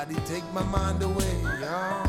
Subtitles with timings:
[0.00, 2.08] Body take my mind away, y'all.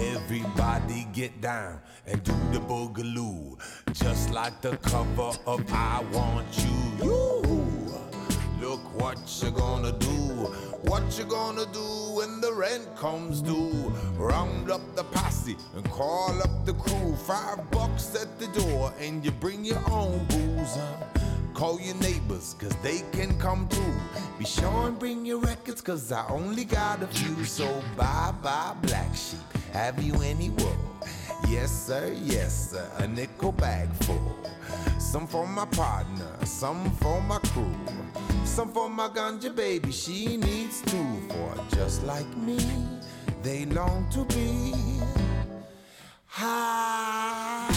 [0.00, 1.78] Everybody get down
[2.08, 3.60] and do the boogaloo,
[3.92, 7.06] just like the cover of I Want You.
[7.06, 7.51] You.
[8.94, 10.08] What you gonna do,
[10.88, 13.92] what you gonna do when the rent comes due.
[14.16, 17.16] Round up the posse and call up the crew.
[17.16, 20.78] Five bucks at the door and you bring your own booze.
[21.54, 23.94] Call your neighbors, cause they can come too.
[24.38, 27.44] Be sure and bring your records, cause I only got a few.
[27.44, 29.40] So bye bye, black sheep.
[29.72, 30.76] Have you any wool?
[31.48, 32.90] Yes, sir, yes, sir.
[32.98, 34.36] A nickel bag full.
[34.98, 37.74] Some for my partner, some for my crew.
[38.52, 41.22] Some for my ganja baby, she needs two.
[41.30, 42.58] For just like me,
[43.42, 44.74] they long to be
[46.26, 47.72] high.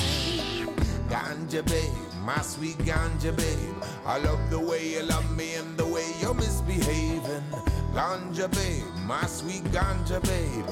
[1.08, 1.94] Ganja babe,
[2.26, 3.84] my sweet ganja babe.
[4.06, 7.44] I love the way you love me and the way you're misbehaving.
[7.94, 10.66] Ganja babe, my sweet ganja babe.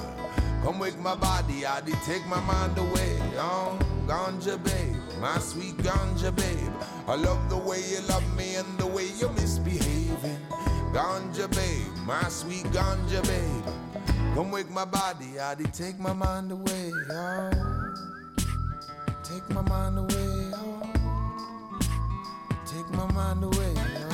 [0.65, 3.19] Come wake my body, I take my mind away.
[3.38, 6.73] Oh, ganja babe, my sweet ganja babe.
[7.08, 10.39] I love the way you love me and the way you're misbehaving.
[10.94, 13.66] Ganja babe, my sweet ganja babe.
[14.36, 16.91] Come wake my body, I take my mind away.
[17.11, 17.52] Oh,
[19.23, 20.52] take my mind away.
[20.53, 20.81] Oh,
[22.66, 23.73] take my mind away.
[23.78, 24.12] Oh,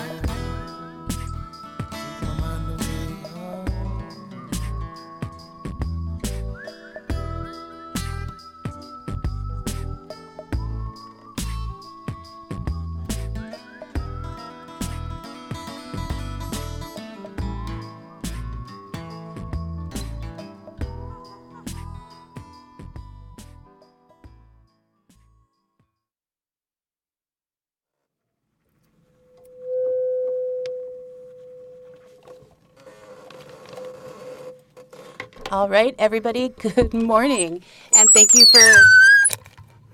[35.52, 37.64] All right, everybody, good morning.
[37.96, 38.62] And thank you for.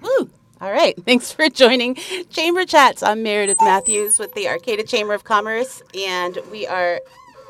[0.02, 0.30] Woo!
[0.60, 1.96] All right, thanks for joining
[2.30, 3.02] Chamber Chats.
[3.02, 7.00] I'm Meredith Matthews with the Arcata Chamber of Commerce, and we are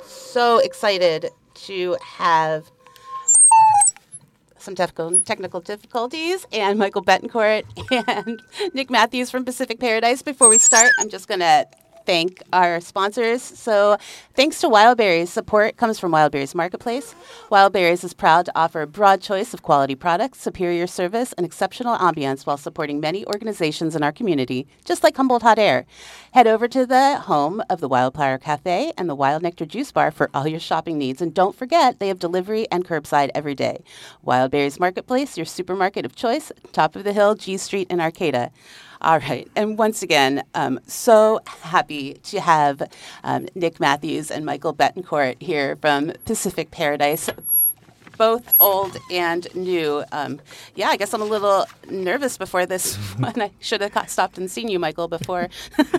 [0.06, 2.70] so excited to have
[4.60, 7.64] some technical technical difficulties and Michael Bettencourt
[8.08, 8.40] and
[8.76, 10.22] Nick Matthews from Pacific Paradise.
[10.22, 11.66] Before we start, I'm just going to
[12.06, 13.42] thank our sponsors.
[13.42, 13.98] So,
[14.34, 17.16] thanks to Wildberries, support comes from Wildberries Marketplace.
[17.50, 21.98] Wildberries is proud to offer a broad choice of quality products, superior service, and exceptional
[21.98, 25.86] ambiance while supporting many organizations in our community, just like Humboldt Hot Air.
[26.34, 30.12] Head over to the home of the Wildflower Cafe and the Wild Nectar Juice Bar
[30.12, 31.22] for all your shopping needs.
[31.22, 33.84] And don't forget, they have delivery and curbside every day.
[34.26, 38.52] Wildberries Marketplace, your supermarket of choice, top of the hill, G Street in Arcata.
[39.06, 39.48] All right.
[39.56, 42.82] And once again, um, so happy to have
[43.24, 47.30] um, Nick Matthews and Michael Bettencourt here from Pacific Paradise.
[48.18, 50.04] Both old and new.
[50.12, 50.42] Um,
[50.74, 53.40] yeah, I guess I'm a little nervous before this one.
[53.40, 55.50] I should have got stopped and seen you, Michael, before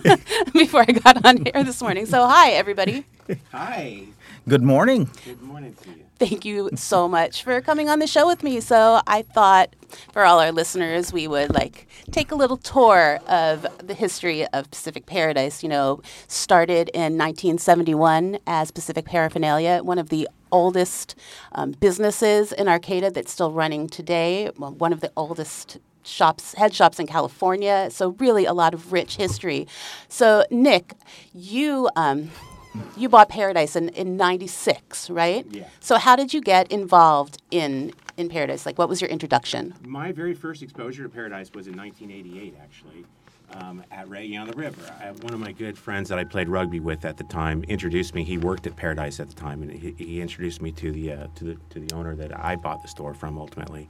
[0.53, 2.07] before I got on here this morning.
[2.07, 3.05] So, hi, everybody.
[3.53, 4.03] Hi.
[4.49, 5.09] Good morning.
[5.23, 6.06] Good morning to you.
[6.19, 8.59] Thank you so much for coming on the show with me.
[8.59, 9.75] So I thought
[10.11, 14.71] for all our listeners, we would like take a little tour of the history of
[14.71, 15.61] Pacific Paradise.
[15.61, 21.13] You know, started in 1971 as Pacific Paraphernalia, one of the oldest
[21.51, 24.49] um, businesses in Arcata that's still running today.
[24.55, 27.89] One of the oldest shops, head shops in California.
[27.91, 29.67] So really a lot of rich history.
[30.09, 30.93] So Nick,
[31.31, 31.89] you.
[31.95, 32.31] Um,
[32.95, 35.45] you bought Paradise in, in 96, right?
[35.49, 35.67] Yeah.
[35.79, 38.65] So how did you get involved in in Paradise?
[38.65, 39.73] Like what was your introduction?
[39.85, 43.05] My very first exposure to Paradise was in 1988, actually,
[43.53, 44.81] um, at Reggae on the River.
[44.99, 48.15] I, one of my good friends that I played rugby with at the time introduced
[48.15, 48.23] me.
[48.23, 51.27] He worked at Paradise at the time, and he, he introduced me to the uh,
[51.35, 53.87] to the to the owner that I bought the store from ultimately.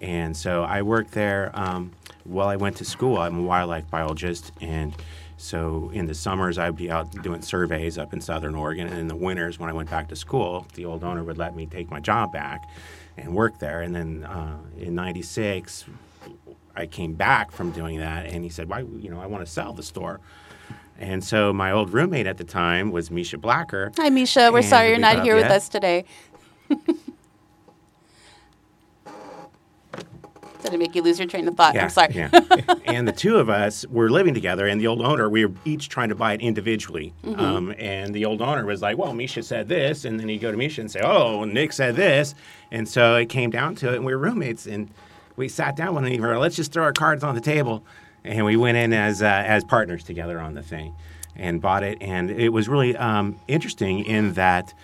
[0.00, 1.92] And so I worked there um,
[2.24, 3.18] while I went to school.
[3.18, 4.94] I'm a wildlife biologist, and
[5.36, 9.08] so in the summers I'd be out doing surveys up in Southern Oregon, and in
[9.08, 11.90] the winters when I went back to school, the old owner would let me take
[11.90, 12.68] my job back
[13.16, 13.82] and work there.
[13.82, 15.84] And then uh, in '96,
[16.74, 19.50] I came back from doing that, and he said, "Why, you know, I want to
[19.50, 20.20] sell the store."
[20.98, 23.90] And so my old roommate at the time was Misha Blacker.
[23.96, 24.50] Hi, Misha.
[24.52, 26.04] We're sorry you're we not here with us today.
[30.62, 31.76] Did it make you lose your train of thought?
[31.76, 32.14] I'm sorry.
[32.14, 32.30] Yeah.
[32.86, 35.88] and the two of us were living together, and the old owner, we were each
[35.88, 37.12] trying to buy it individually.
[37.24, 37.40] Mm-hmm.
[37.40, 40.04] Um, and the old owner was like, well, Misha said this.
[40.04, 42.34] And then he'd go to Misha and say, oh, Nick said this.
[42.70, 44.66] And so it came down to it, and we were roommates.
[44.66, 44.88] And
[45.36, 47.84] we sat down one evening, let's just throw our cards on the table.
[48.24, 50.94] And we went in as, uh, as partners together on the thing
[51.34, 51.98] and bought it.
[52.00, 54.74] And it was really um, interesting in that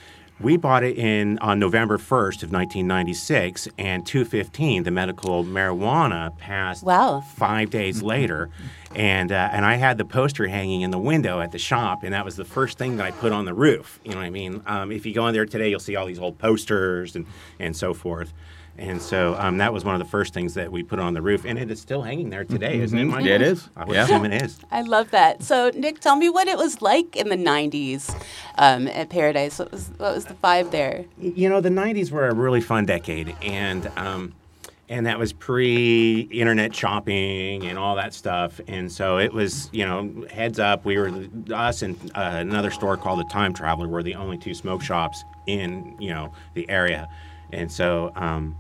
[0.40, 6.84] we bought it in on November 1st of 1996, and 215, the medical marijuana passed
[6.84, 7.20] Wow.
[7.36, 8.50] five days later,
[8.94, 12.14] and uh, and I had the poster hanging in the window at the shop, and
[12.14, 13.98] that was the first thing that I put on the roof.
[14.04, 14.62] You know what I mean?
[14.66, 17.26] Um, if you go in there today, you'll see all these old posters and
[17.58, 18.32] and so forth.
[18.78, 21.20] And so um, that was one of the first things that we put on the
[21.20, 23.24] roof, and it is still hanging there today, isn't it, Mike?
[23.24, 23.68] Yeah, it is.
[23.76, 24.04] I would Yeah.
[24.04, 24.58] assume it is.
[24.70, 25.42] I love that.
[25.42, 28.14] So, Nick, tell me what it was like in the '90s
[28.56, 29.58] um, at Paradise.
[29.58, 31.04] What was what was the vibe there?
[31.20, 34.32] you know the 90s were a really fun decade and um,
[34.88, 40.24] and that was pre-internet shopping and all that stuff and so it was you know
[40.30, 41.10] heads up we were
[41.52, 45.24] us and uh, another store called the time traveler were the only two smoke shops
[45.46, 47.08] in you know the area
[47.52, 48.56] and so um,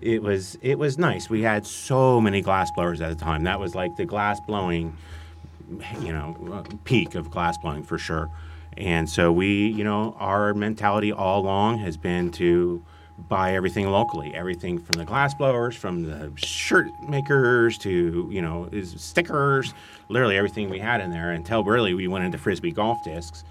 [0.00, 3.58] it was it was nice we had so many glass blowers at the time that
[3.58, 4.96] was like the glass blowing
[6.00, 8.30] you know, peak of glass blowing for sure.
[8.76, 12.82] And so we, you know, our mentality all along has been to
[13.28, 18.68] buy everything locally, everything from the glass blowers, from the shirt makers to, you know,
[18.70, 19.74] is stickers,
[20.08, 23.42] literally everything we had in there until really we went into frisbee golf discs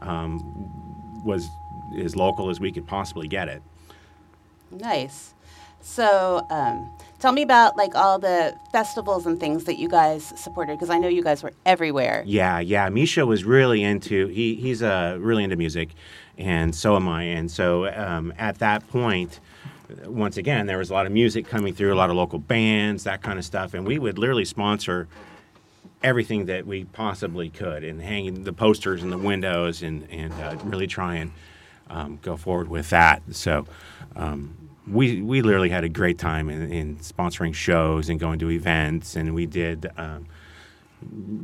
[0.00, 1.50] um, was
[1.98, 3.62] as local as we could possibly get it.
[4.70, 5.34] Nice.
[5.82, 10.72] So, um, tell me about like all the festivals and things that you guys supported
[10.72, 12.22] because I know you guys were everywhere.
[12.26, 12.88] Yeah, yeah.
[12.88, 15.90] Misha was really into he he's uh, really into music,
[16.38, 17.24] and so am I.
[17.24, 19.40] And so um, at that point,
[20.04, 23.04] once again, there was a lot of music coming through, a lot of local bands,
[23.04, 25.08] that kind of stuff, and we would literally sponsor
[26.02, 30.56] everything that we possibly could, and hanging the posters in the windows, and and uh,
[30.64, 31.32] really try and
[31.88, 33.22] um, go forward with that.
[33.30, 33.66] So.
[34.16, 34.59] Um,
[34.90, 39.16] we, we literally had a great time in, in sponsoring shows and going to events,
[39.16, 40.26] and we did um,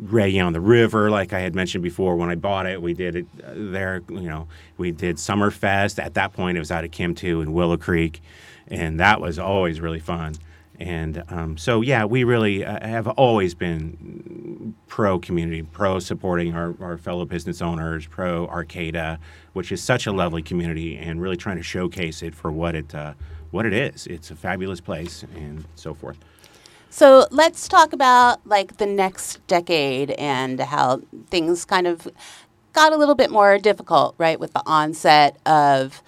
[0.04, 2.16] reggae on the river, like I had mentioned before.
[2.16, 4.02] When I bought it, we did it uh, there.
[4.08, 6.02] You know, we did Summerfest.
[6.02, 8.20] At that point, it was out of Kimtu in Willow Creek,
[8.68, 10.34] and that was always really fun.
[10.78, 16.74] And um, so, yeah, we really uh, have always been pro community, pro supporting our,
[16.80, 19.18] our fellow business owners, pro Arcata,
[19.54, 22.94] which is such a lovely community, and really trying to showcase it for what it
[22.94, 23.14] uh,
[23.50, 24.06] what it is.
[24.06, 26.18] It's a fabulous place, and so forth.
[26.90, 32.08] So let's talk about like the next decade and how things kind of
[32.72, 36.02] got a little bit more difficult, right, with the onset of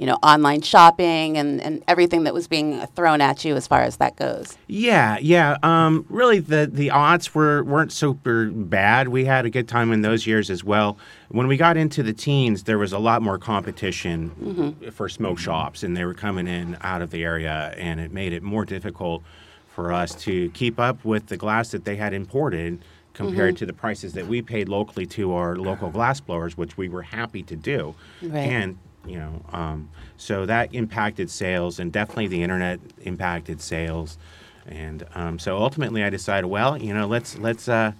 [0.00, 3.82] you know online shopping and, and everything that was being thrown at you as far
[3.82, 4.56] as that goes.
[4.66, 5.58] Yeah, yeah.
[5.62, 9.08] Um, really, the the odds were weren't super bad.
[9.08, 10.96] We had a good time in those years as well.
[11.28, 15.82] When we got into the teens, there was a lot more competition for smoke shops,
[15.82, 19.22] and they were coming in out of the area, and it made it more difficult
[19.68, 22.82] for us to keep up with the glass that they had imported
[23.12, 26.88] compared to the prices that we paid locally to our local glass blowers, which we
[26.88, 27.94] were happy to do.
[28.22, 28.48] Right.
[28.48, 34.18] And you know, um, so that impacted sales, and definitely the internet impacted sales.
[34.66, 37.92] And um, so ultimately, I decided, well, you know, let's let's uh,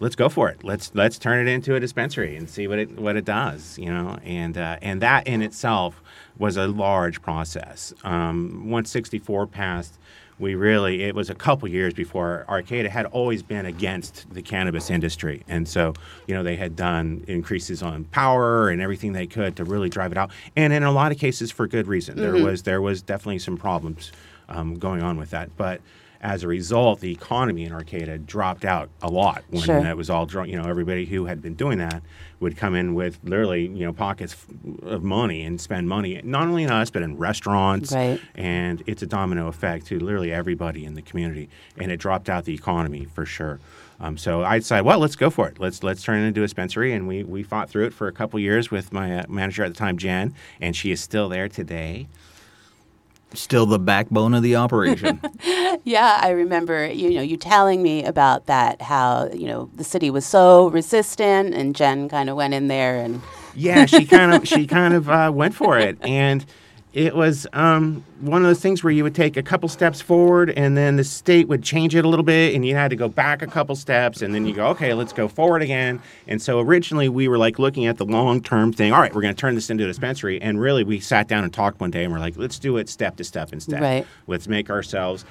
[0.00, 0.62] let's go for it.
[0.62, 3.78] Let's let's turn it into a dispensary and see what it what it does.
[3.78, 6.02] You know, and uh, and that in itself
[6.38, 7.94] was a large process.
[8.04, 9.98] Um, once 64 passed,
[10.38, 14.90] we really it was a couple years before Arcata had always been against the cannabis
[14.90, 15.94] industry, and so
[16.26, 20.12] you know they had done increases on power and everything they could to really drive
[20.12, 22.16] it out, and in a lot of cases for good reason.
[22.16, 24.12] There was there was definitely some problems
[24.48, 25.80] um, going on with that, but
[26.26, 29.80] as a result, the economy in Arcata dropped out a lot when Sure.
[29.80, 30.48] that was all drawn.
[30.48, 32.02] You know, everybody who had been doing that
[32.40, 34.36] would come in with literally, you know, pockets
[34.82, 37.92] of money and spend money, not only in us, but in restaurants.
[37.92, 38.20] Right.
[38.34, 41.48] And it's a domino effect to literally everybody in the community.
[41.78, 43.60] And it dropped out the economy for sure.
[44.00, 45.60] Um, so I decided, well, let's go for it.
[45.60, 48.12] Let's let's turn it into a dispensary, and we we fought through it for a
[48.12, 51.48] couple years with my uh, manager at the time, Jen, and she is still there
[51.48, 52.08] today.
[53.36, 55.20] Still the backbone of the operation.
[55.84, 60.10] Yeah, I remember you know you telling me about that how you know the city
[60.10, 63.22] was so resistant and Jen kind of went in there and
[63.54, 66.44] yeah, she kind of she kind of uh, went for it, and
[66.96, 70.48] it was um, one of those things where you would take a couple steps forward,
[70.48, 73.06] and then the state would change it a little bit, and you had to go
[73.06, 76.00] back a couple steps, and then you go, okay, let's go forward again.
[76.26, 78.94] And so originally we were like looking at the long term thing.
[78.94, 81.44] All right, we're going to turn this into a dispensary, and really we sat down
[81.44, 83.82] and talked one day, and we're like, let's do it step to step instead.
[83.82, 84.06] Right.
[84.26, 85.26] Let's make ourselves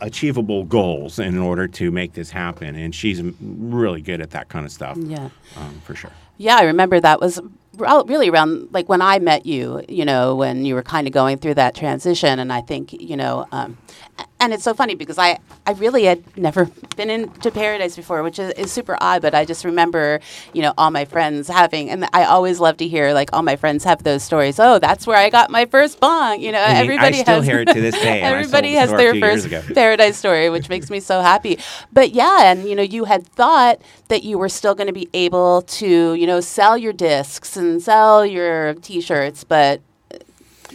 [0.00, 2.76] achievable goals in order to make this happen.
[2.76, 4.96] And she's really good at that kind of stuff.
[4.98, 5.30] Yeah.
[5.56, 6.12] um, for sure.
[6.36, 7.40] Yeah, I remember that was
[7.78, 11.38] really around like when I met you, you know, when you were kind of going
[11.38, 12.38] through that transition.
[12.38, 13.78] And I think, you know, um,
[14.40, 18.38] and it's so funny because I, I really had never been into paradise before, which
[18.38, 19.22] is, is super odd.
[19.22, 20.20] But I just remember,
[20.52, 23.56] you know, all my friends having, and I always love to hear like all my
[23.56, 24.58] friends have those stories.
[24.58, 26.40] Oh, that's where I got my first bong.
[26.40, 28.90] You know, I mean, I everybody still has hear it to this day, everybody has
[28.90, 31.58] their first paradise story, which makes me so happy.
[31.92, 35.08] But yeah, and you know, you had thought that you were still going to be
[35.14, 39.80] able to, you know, sell your discs and sell your T-shirts, but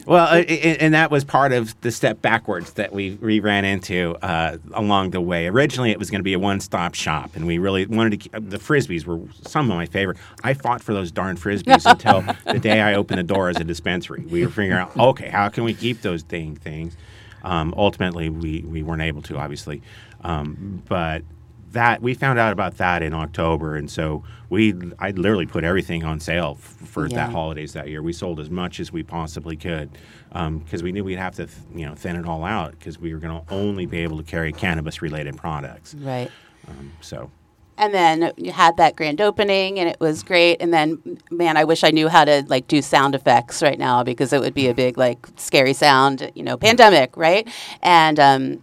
[0.05, 4.15] Well, uh, and that was part of the step backwards that we, we ran into
[4.21, 5.47] uh, along the way.
[5.47, 8.39] Originally, it was going to be a one stop shop, and we really wanted to.
[8.39, 10.17] The frisbees were some of my favorite.
[10.43, 13.63] I fought for those darn frisbees until the day I opened the door as a
[13.63, 14.25] dispensary.
[14.29, 16.95] We were figuring out, okay, how can we keep those dang things?
[17.43, 19.81] Um, ultimately, we, we weren't able to, obviously,
[20.23, 21.23] um, but
[21.71, 26.03] that we found out about that in October, and so we I literally put everything
[26.03, 27.15] on sale f- for Yeah.
[27.17, 28.01] that holidays that year.
[28.01, 29.89] We sold as much as we possibly could
[30.31, 33.13] because we knew we'd have to th- you know thin it all out because we
[33.13, 35.93] were going to only be able to carry cannabis related products.
[35.95, 36.29] right.
[36.67, 37.29] Um, so
[37.77, 40.61] And then you had that grand opening, and it was great.
[40.61, 40.99] And then,
[41.31, 44.41] man, I wish I knew how to like do sound effects right now because it
[44.41, 47.47] would be a big like scary sound, you know, pandemic, right?
[47.81, 48.61] And um,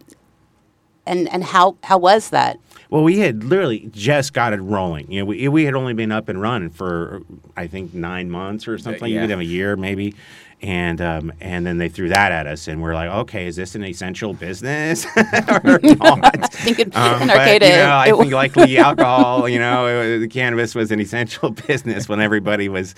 [1.05, 2.59] and and how how was that?
[2.89, 5.11] Well, we had literally just got it rolling.
[5.11, 7.21] You know, we, we had only been up and running for
[7.55, 9.23] I think nine months or something, yeah.
[9.23, 10.15] even a year maybe.
[10.59, 13.75] And um, and then they threw that at us, and we're like, okay, is this
[13.75, 15.05] an essential business
[15.63, 16.51] or not?
[16.51, 19.85] think in, Um, in but, Arcata, you know, I it think likely alcohol, you know,
[19.85, 22.95] it, the cannabis was an essential business when everybody was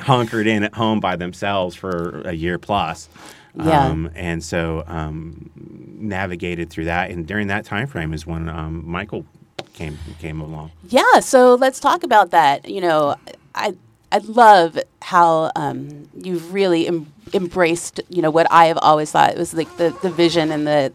[0.00, 3.08] hunkered in at home by themselves for a year plus.
[3.54, 3.86] Yeah.
[3.86, 8.88] Um, and so um, navigated through that, and during that time frame is when um,
[8.88, 9.26] Michael
[9.72, 10.70] came came along.
[10.88, 12.68] Yeah, so let's talk about that.
[12.68, 13.16] You know,
[13.54, 13.74] I
[14.12, 18.00] I love how um, you've really em- embraced.
[18.08, 20.92] You know what I have always thought it was like the the vision and the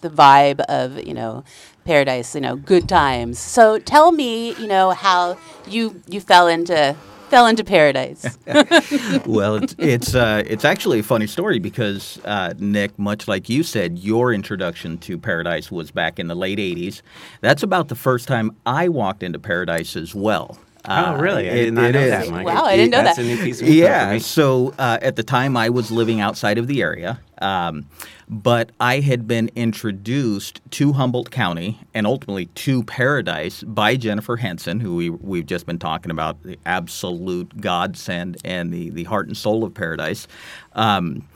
[0.00, 1.44] the vibe of you know
[1.84, 2.34] paradise.
[2.34, 3.38] You know, good times.
[3.38, 6.96] So tell me, you know, how you you fell into
[7.34, 8.38] fell into paradise.
[9.26, 13.64] well, it's it's, uh, it's actually a funny story because uh, Nick, much like you
[13.64, 17.02] said, your introduction to Paradise was back in the late '80s.
[17.40, 20.56] That's about the first time I walked into Paradise as well.
[20.86, 21.48] Uh, oh, really?
[21.48, 22.10] I did not know is.
[22.10, 22.46] that, Mike.
[22.46, 23.24] Wow, I didn't know That's that.
[23.24, 24.18] a new piece of Yeah.
[24.18, 27.86] So uh, at the time, I was living outside of the area, um,
[28.28, 34.80] but I had been introduced to Humboldt County and ultimately to Paradise by Jennifer Henson,
[34.80, 39.36] who we, we've just been talking about, the absolute godsend and the, the heart and
[39.36, 40.26] soul of Paradise.
[40.74, 41.26] Um,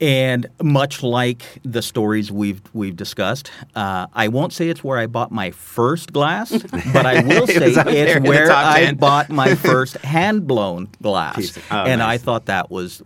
[0.00, 5.06] and much like the stories we've we've discussed, uh, I won't say it's where I
[5.06, 6.50] bought my first glass,
[6.92, 11.84] but I will say there it's where I bought my first hand blown glass, oh,
[11.84, 13.02] and I thought that was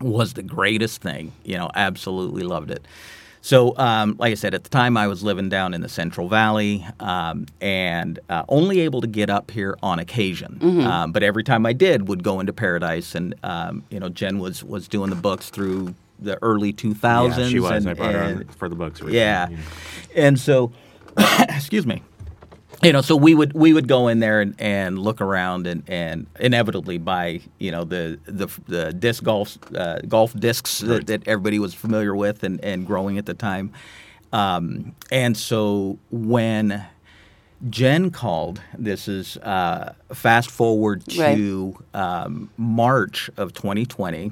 [0.00, 1.32] was the greatest thing.
[1.44, 2.84] You know, absolutely loved it.
[3.42, 6.28] So, um, like I said, at the time I was living down in the Central
[6.28, 10.58] Valley um, and uh, only able to get up here on occasion.
[10.86, 14.38] Um, but every time I did, would go into Paradise, and um, you know, Jen
[14.38, 17.38] was was doing the books through the early 2000s.
[17.38, 17.84] Yeah, she was.
[17.84, 19.00] And, I brought her on for the books.
[19.06, 19.48] yeah.
[20.14, 20.72] And so,
[21.48, 22.02] excuse me.
[22.82, 25.82] You know, so we would we would go in there and, and look around and,
[25.86, 31.28] and inevitably buy you know the the, the disc golf uh, golf discs that, that
[31.28, 33.70] everybody was familiar with and, and growing at the time,
[34.32, 36.86] um, and so when
[37.68, 44.30] Jen called, this is uh, fast forward to um, March of 2020.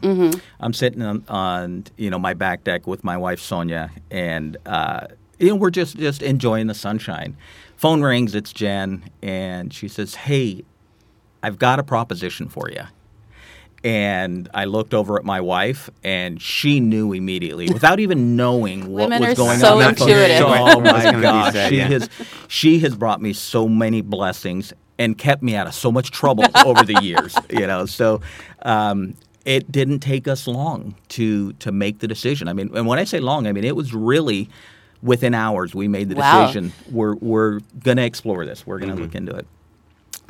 [0.61, 5.09] I'm sitting on, on you know my back deck with my wife Sonia, and uh,
[5.39, 7.37] you know we're just just enjoying the sunshine.
[7.77, 10.65] Phone rings, it's Jen, and she says, "Hey,
[11.43, 12.83] I've got a proposition for you."
[13.85, 19.05] And I looked over at my wife, and she knew immediately, without even knowing what
[19.11, 19.85] Women was are going so on.
[19.85, 20.09] on the phone.
[20.09, 20.43] intuitive.
[20.47, 21.87] Oh my gosh, said, she yeah.
[21.87, 22.09] has
[22.49, 26.45] she has brought me so many blessings and kept me out of so much trouble
[26.67, 27.37] over the years.
[27.51, 28.21] You know, so
[28.63, 32.49] um, it didn't take us long to to make the decision.
[32.49, 34.49] I mean, and when I say long, I mean it was really
[35.03, 36.41] within hours we made the Wow.
[36.47, 36.73] decision.
[36.91, 38.67] We're we're gonna explore this.
[38.67, 39.47] We're gonna look into it.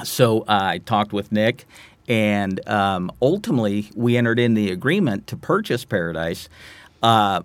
[0.04, 1.64] So uh, I talked with Nick,
[2.08, 6.48] and um, ultimately we entered in the agreement to purchase Paradise.
[7.02, 7.42] Uh,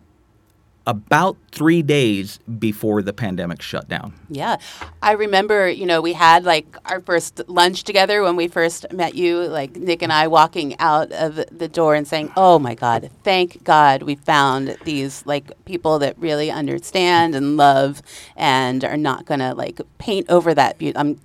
[0.85, 4.13] about three days before the pandemic shut down.
[4.29, 4.57] Yeah.
[5.01, 9.15] I remember, you know, we had like our first lunch together when we first met
[9.15, 13.09] you, like Nick and I walking out of the door and saying, oh my God,
[13.23, 18.01] thank God we found these like people that really understand and love
[18.35, 21.17] and are not going to like paint over that, be- um,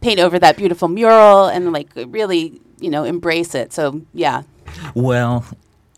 [0.00, 3.72] paint over that beautiful mural and like really, you know, embrace it.
[3.72, 4.42] So, yeah.
[4.94, 5.44] Well,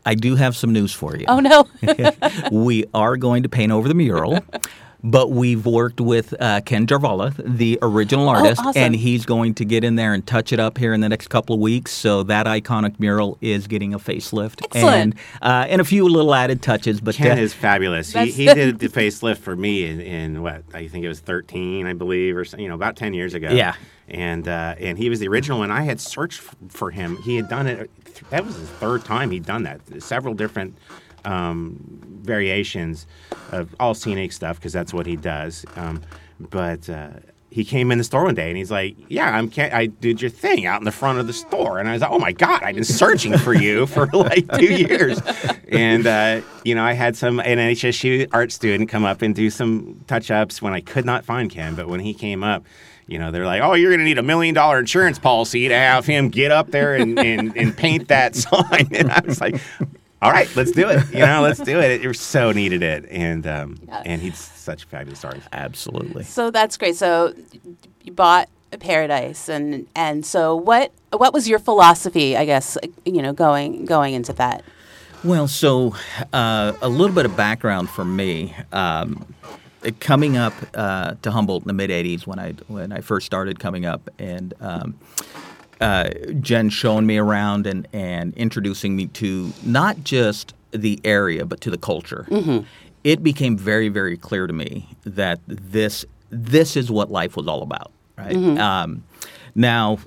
[0.07, 1.27] I do have some news for you.
[1.29, 1.67] Oh no.
[2.53, 4.39] we are going to paint over the mural.
[5.03, 8.83] But we've worked with uh, Ken Jarvala, the original artist, Oh, awesome.
[8.83, 11.29] and he's going to get in there and touch it up here in the next
[11.29, 11.93] couple of weeks.
[11.93, 14.95] So that iconic mural is getting a facelift Excellent.
[14.97, 17.01] and uh, and a few little added touches.
[17.01, 18.13] But Ken uh, is fabulous.
[18.13, 21.87] He, he did the facelift for me in, in what I think it was 13,
[21.87, 23.49] I believe, or you know about 10 years ago.
[23.51, 23.75] Yeah.
[24.09, 25.63] and uh, and he was the original.
[25.63, 27.17] And I had searched for him.
[27.23, 27.91] He had done it.
[28.31, 29.81] That was his third time he'd done that.
[30.03, 30.77] Several different
[31.25, 31.77] um,
[32.23, 33.07] variations
[33.53, 35.65] of all scenic stuff because that's what he does.
[35.77, 36.03] Um,
[36.39, 37.11] but uh,
[37.51, 39.51] he came in the store one day and he's like, "Yeah, I'm.
[39.51, 42.03] Ca- I did your thing out in the front of the store." And I was
[42.03, 45.21] like, "Oh my god, I've been searching for you for like two years."
[45.69, 49.51] And uh, you know, I had some an HSU art student come up and do
[49.51, 52.65] some touch ups when I could not find Ken, but when he came up.
[53.09, 55.75] You know, they're like, oh, you're going to need a million dollar insurance policy to
[55.75, 58.87] have him get up there and, and, and paint that sign.
[58.93, 59.61] And I was like,
[60.23, 61.03] all right, let's do it.
[61.13, 62.05] You know, let's do it.
[62.05, 63.07] It so needed it.
[63.11, 64.03] And um, Yeah.
[64.05, 65.49] and he's such a fabulous artist.
[65.53, 66.25] absolutely.
[66.25, 66.97] So that's great.
[66.97, 67.35] So
[68.03, 72.37] you bought a paradise, and and so what what was your philosophy?
[72.37, 74.63] I guess you know going going into that.
[75.25, 75.95] Well, so
[76.33, 78.55] uh, a little bit of background for me.
[78.73, 79.35] Um,
[79.99, 83.59] coming up uh, to Humboldt in the mid '80s, when I when I first started
[83.59, 84.95] coming up, and um,
[85.81, 86.11] uh,
[86.41, 91.71] Jen showing me around and and introducing me to not just the area but to
[91.71, 92.27] the culture.
[93.03, 97.63] It became very very clear to me that this this is what life was all
[97.63, 97.93] about.
[98.17, 99.05] Right um,
[99.55, 99.99] now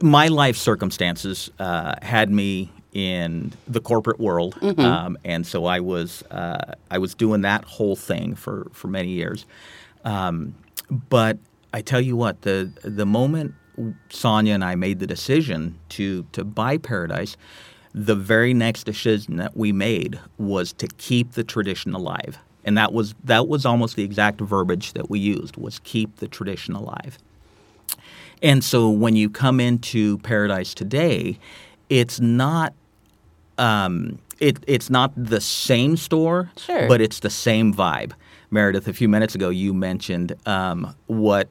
[0.00, 6.22] my life circumstances uh, had me in the corporate world, um, and so I was
[6.30, 9.46] uh, I was doing that whole thing for for many years.
[10.04, 10.54] Um,
[10.90, 11.38] but
[11.72, 13.54] I tell you what, the the moment
[14.10, 17.36] Sonia and I made the decision to to buy Paradise,
[17.94, 22.92] the very next decision that we made was to keep the tradition alive, and that
[22.92, 27.18] was that was almost the exact verbiage that we used was keep the tradition alive.
[28.42, 31.38] And so when you come into Paradise today,
[31.88, 32.72] it's not
[33.58, 36.88] um, it, it's not the same store, Sure.
[36.88, 38.12] but it's the same vibe.
[38.50, 41.48] Meredith, a few minutes ago, you mentioned um, what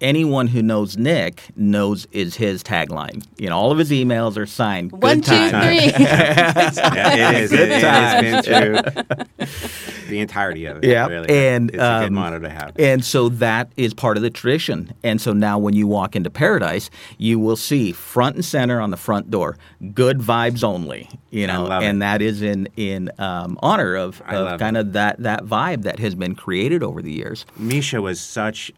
[0.00, 3.24] anyone who knows Nick knows is his tagline.
[3.38, 4.92] You know, all of his emails are signed.
[4.92, 5.66] Good One, two, times.
[5.66, 6.04] three.
[6.06, 7.50] Yeah, it is.
[7.50, 9.46] Good It, it has been true.
[10.08, 10.84] the entirety of it.
[10.84, 11.28] Yeah, really.
[11.30, 12.72] and it's a good um, motto to have.
[12.78, 14.92] And so that is part of the tradition.
[15.02, 18.90] And so now when you walk into Paradise, you will see front and center on
[18.90, 19.56] the front door,
[19.94, 21.08] good vibes only.
[21.30, 22.00] You know, love and it.
[22.00, 25.98] that is in in um, honor of, of love kind of that that vibe that
[25.98, 27.44] has been created over the years.
[27.56, 28.72] Misha was such.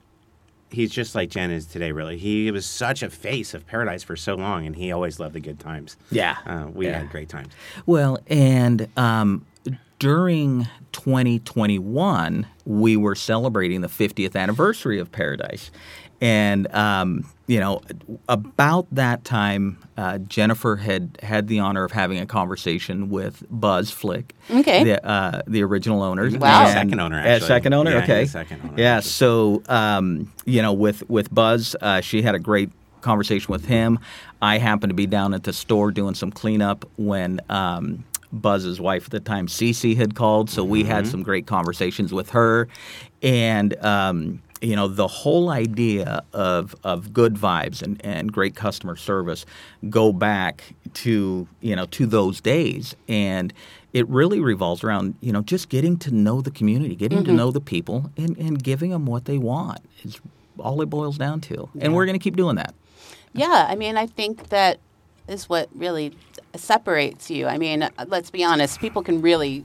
[0.70, 2.18] He's just like Jen is today, really.
[2.18, 5.40] He was such a face of Paradise for so long, and he always loved the
[5.40, 5.96] good times.
[6.10, 6.36] Yeah.
[6.44, 6.98] Uh, we Yeah.
[6.98, 7.52] had great times.
[7.86, 9.46] Well, and um,
[9.98, 15.70] during 2021, we were celebrating the 50th anniversary of Paradise.
[16.20, 17.80] And, um, you know,
[18.28, 23.90] about that time, uh, Jennifer had had the honor of having a conversation with Buzz
[23.90, 24.82] Flick, Okay.
[24.84, 26.28] the, uh, the original owner.
[26.38, 26.64] Wow.
[26.64, 27.46] and- Second owner, uh, actually.
[27.46, 28.26] second owner, Yeah, okay.
[28.26, 29.10] second owner, Yeah, actually.
[29.10, 33.98] so um, you know, with with Buzz, uh, she had a great conversation with him.
[34.42, 39.04] I happened to be down at the store doing some cleanup when um, Buzz's wife
[39.06, 40.50] at the time, Cece, had called.
[40.50, 42.68] So we had some great conversations with her,
[43.22, 48.96] and um, you know, the whole idea of of good vibes and, and great customer
[48.96, 49.46] service
[49.88, 52.94] go back to you know to those days.
[53.08, 53.52] And
[53.92, 57.36] it really revolves around you know just getting to know the community getting to mm-hmm.
[57.36, 60.20] know the people and, and giving them what they want is
[60.58, 61.68] all it boils down to.
[61.80, 62.74] And we're going to keep doing that.
[63.32, 64.78] Yeah, I mean, I think that
[65.28, 66.16] is what really
[66.56, 67.46] separates you.
[67.46, 69.64] I mean, let's be honest, people can really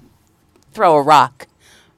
[0.74, 1.48] throw a rock,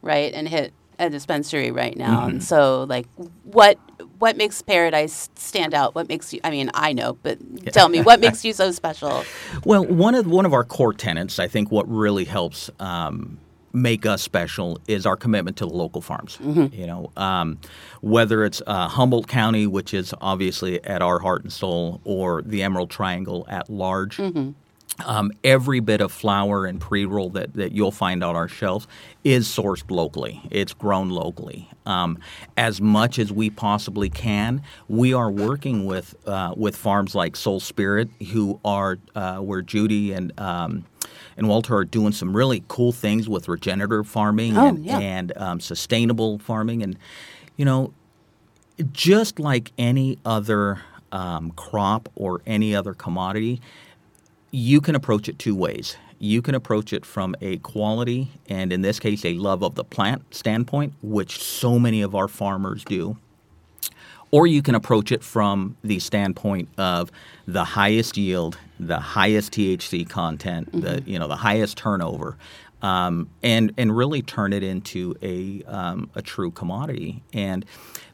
[0.02, 2.22] right, and hit a dispensary right now.
[2.22, 2.30] Mm-hmm.
[2.30, 3.08] And so, like,
[3.44, 3.78] what
[4.20, 5.96] what makes Paradise stand out?
[5.96, 6.40] What makes you?
[6.44, 7.38] I mean, I know, but
[7.74, 9.24] tell me, what makes you so special?
[9.64, 13.38] Well, one of one of our core tenants, I think, what really helps um,
[13.74, 16.38] make us special is our commitment to the local farms.
[16.74, 17.60] You know, um,
[18.02, 22.64] whether it's uh, Humboldt County, which is obviously at our heart and soul, or the
[22.64, 24.20] Emerald Triangle at large.
[25.06, 28.88] Um, every bit of flower and pre-roll that, that you'll find on our shelves
[29.26, 30.42] is sourced locally.
[30.52, 31.68] It's grown locally.
[31.86, 32.18] Um,
[32.56, 37.60] as much as we possibly can, we are working with uh, with farms like Soul
[37.60, 40.86] Spirit, who are uh, where Judy and um,
[41.36, 45.00] and Walter are doing some really cool things with regenerative farming Oh, and, yeah.
[45.00, 46.98] and um, sustainable farming, and
[47.58, 47.92] you know,
[48.94, 50.82] just like any other
[51.12, 53.62] um, crop or any other commodity,
[54.56, 55.98] you can approach it two ways.
[56.18, 59.84] You can approach it from a quality and, in this case, a love of the
[59.84, 63.18] plant standpoint, which so many of our farmers do.
[64.32, 67.12] Or you can approach it from the standpoint of
[67.46, 71.10] the highest yield, the highest THC content, the mm-hmm.
[71.10, 72.38] you know the highest turnover,
[72.86, 77.24] um, and and really turn it into a um, a true commodity.
[77.34, 77.66] And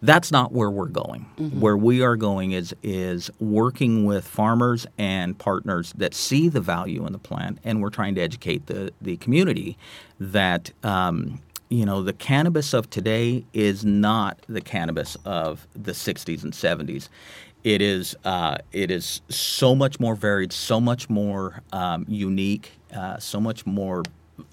[0.01, 1.23] that's not where we're going.
[1.60, 7.05] Where we are going is is working with farmers and partners that see the value
[7.05, 9.77] in the plant, and we're trying to educate the the community
[10.19, 10.71] that.
[10.84, 16.51] Um, you know, the cannabis of today is not the cannabis of the 60s and
[16.51, 17.07] 70s.
[17.63, 23.19] It is, uh, it is so much more varied, so much more um, unique, uh,
[23.19, 24.03] so much more,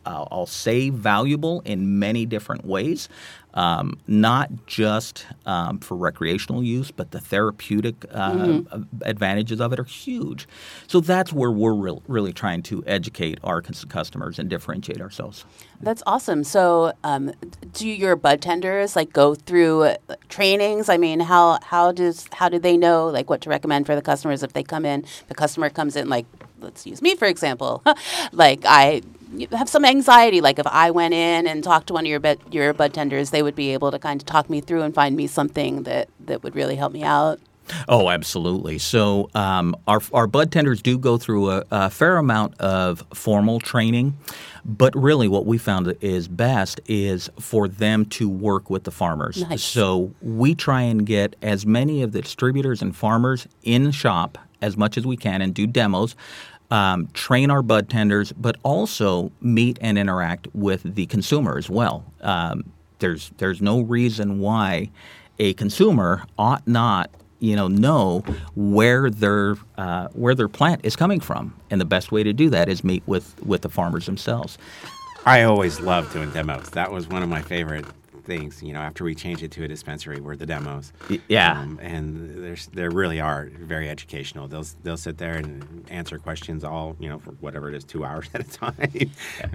[0.06, 3.08] uh, I'll say, valuable in many different ways.
[3.54, 8.60] Um, not just um, for recreational use, but the therapeutic uh,
[9.02, 10.46] advantages of it are huge.
[10.86, 15.44] So that's where we're real, really trying to educate our customers and differentiate ourselves.
[15.80, 16.44] That's awesome.
[16.44, 17.32] So, um,
[17.72, 19.96] do your bud tenders like go through uh,
[20.28, 20.88] trainings?
[20.88, 24.02] I mean, how how does how do they know like what to recommend for the
[24.02, 25.04] customers if they come in?
[25.28, 26.26] The customer comes in like,
[26.60, 27.82] let's use me for example.
[28.32, 29.02] like I
[29.52, 30.40] have some anxiety.
[30.40, 33.30] Like if I went in and talked to one of your bud, your bud tenders,
[33.30, 36.08] they would be able to kind of talk me through and find me something that
[36.20, 37.40] that would really help me out.
[37.88, 38.78] Oh, absolutely.
[38.78, 43.60] So um, our our bud tenders do go through a, a fair amount of formal
[43.60, 44.16] training,
[44.64, 49.42] but really what we found is best is for them to work with the farmers.
[49.42, 49.62] Nice.
[49.62, 54.76] So we try and get as many of the distributors and farmers in shop as
[54.76, 56.16] much as we can and do demos.
[56.70, 62.04] Um, train our bud tenders, but also meet and interact with the consumer as well.
[62.20, 64.90] Um, there's there's no reason why
[65.38, 68.20] a consumer ought not you know know
[68.54, 72.50] where their uh, where their plant is coming from, and the best way to do
[72.50, 74.58] that is meet with with the farmers themselves.
[75.24, 76.70] I always loved doing demos.
[76.70, 77.84] That was one of my favorite
[78.28, 78.62] things.
[78.62, 80.92] You know, after we changed it to a dispensary, were the demos.
[81.26, 81.60] Yeah.
[81.60, 84.46] Um, and there's there really are very educational.
[84.46, 88.04] They'll they'll sit there and answer questions all you know for whatever it is, two
[88.08, 89.10] hours at a time,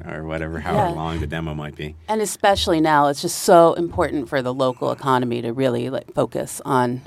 [0.06, 1.02] or whatever, however Yeah.
[1.02, 1.96] long the demo might be.
[2.10, 6.60] And especially now, it's just so important for the local economy to really like focus
[6.66, 7.02] on,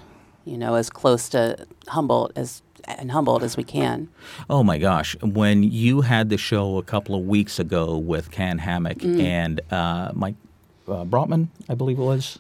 [0.47, 4.09] you know, as close to Humboldt as and Humboldt as we can.
[4.49, 5.17] Oh my gosh!
[5.21, 10.13] When you had the show a couple of weeks ago with Ken Hammock and uh,
[10.15, 10.37] Mike
[10.89, 12.39] uh, Brotman, I believe it was.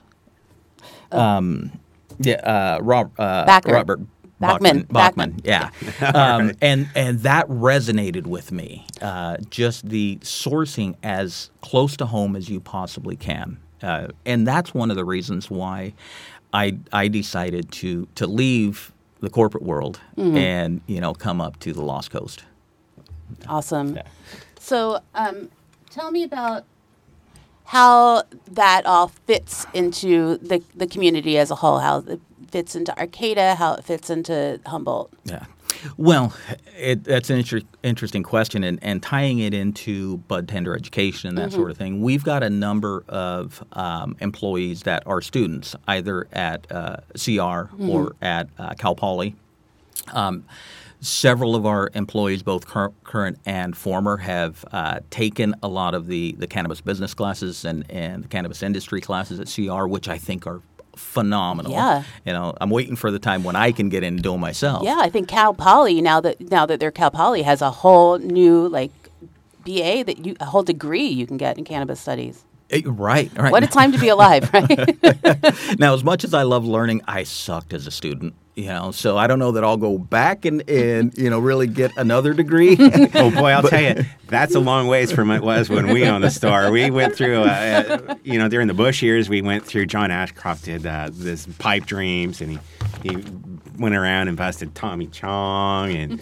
[1.13, 1.73] Um,
[2.19, 3.61] yeah, uh, Rob, uh.
[3.67, 4.01] Robert
[4.41, 4.83] Bachman.
[4.85, 5.71] Bachman, yeah,
[6.15, 8.87] um, and and that resonated with me.
[9.01, 14.75] Uh, just the sourcing as close to home as you possibly can, uh, and that's
[14.75, 15.95] one of the reasons why
[16.53, 21.73] I I decided to to leave the corporate world and you know come up to
[21.73, 22.45] the Lost Coast.
[23.49, 23.97] Awesome.
[23.97, 24.03] Yeah.
[24.59, 25.51] So, um,
[25.91, 26.65] tell me about
[27.67, 31.79] how that all fits into the the community as a whole.
[31.79, 33.57] How it fits into Arcata.
[33.57, 35.13] How it fits into Humboldt.
[35.25, 35.45] Yeah.
[35.97, 36.33] Well,
[36.79, 41.39] it, that's an inter- interesting question, and, and tying it into bud tender education and
[41.39, 42.01] that sort of thing.
[42.01, 48.17] We've got a number of um, employees that are students, either at uh, CR or
[48.23, 49.37] at uh, Cal Poly.
[50.13, 50.45] Um,
[51.07, 56.07] several of our employees, both cur- current and former, have uh, taken a lot of
[56.07, 60.19] the, the cannabis business classes and, and the cannabis industry classes at CR, which I
[60.19, 60.61] think are
[60.97, 61.73] phenomenal.
[61.73, 62.03] Yeah.
[62.25, 64.41] You know, I'm waiting for the time when I can get in and do them
[64.41, 64.83] myself.
[64.83, 68.19] Yeah, I think Cal Poly now that now that they're Cal Poly has a whole
[68.19, 68.93] new like
[69.65, 72.45] BA that you a whole degree you can get in cannabis studies.
[72.71, 73.53] Eh, Right, right.
[73.53, 75.79] What a time to be alive, right?
[75.79, 78.35] now, as much as I love learning, I sucked as a student.
[78.57, 81.67] You know, so I don't know that I'll go back and, and you know really
[81.67, 82.77] get another degree.
[83.15, 86.25] Oh boy, I'll tell you, that's a long ways from it was when we owned
[86.25, 86.71] the store.
[86.71, 87.47] We went through, uh,
[88.09, 89.87] uh, you know, during the Bush years, we went through.
[89.87, 92.59] John Ashcroft did uh, this pipe dreams, and he
[93.03, 93.25] he
[93.79, 96.21] went around and busted Tommy Chong, and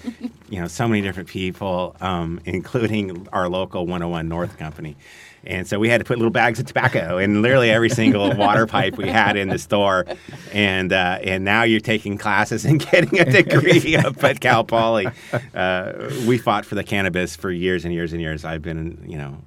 [0.49, 4.97] you know, so many different people, um, including our local 101 North Company.
[5.47, 8.67] And so we had to put little bags of tobacco in literally every single water
[8.67, 10.07] pipe we had in the store.
[10.53, 15.07] And uh, and now you're taking classes and getting a degree up at Cal Poly.
[15.55, 15.93] Uh,
[16.27, 18.45] we fought for the cannabis for years and years and years.
[18.45, 19.39] I've been, you know,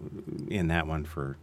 [0.49, 1.37] in that one for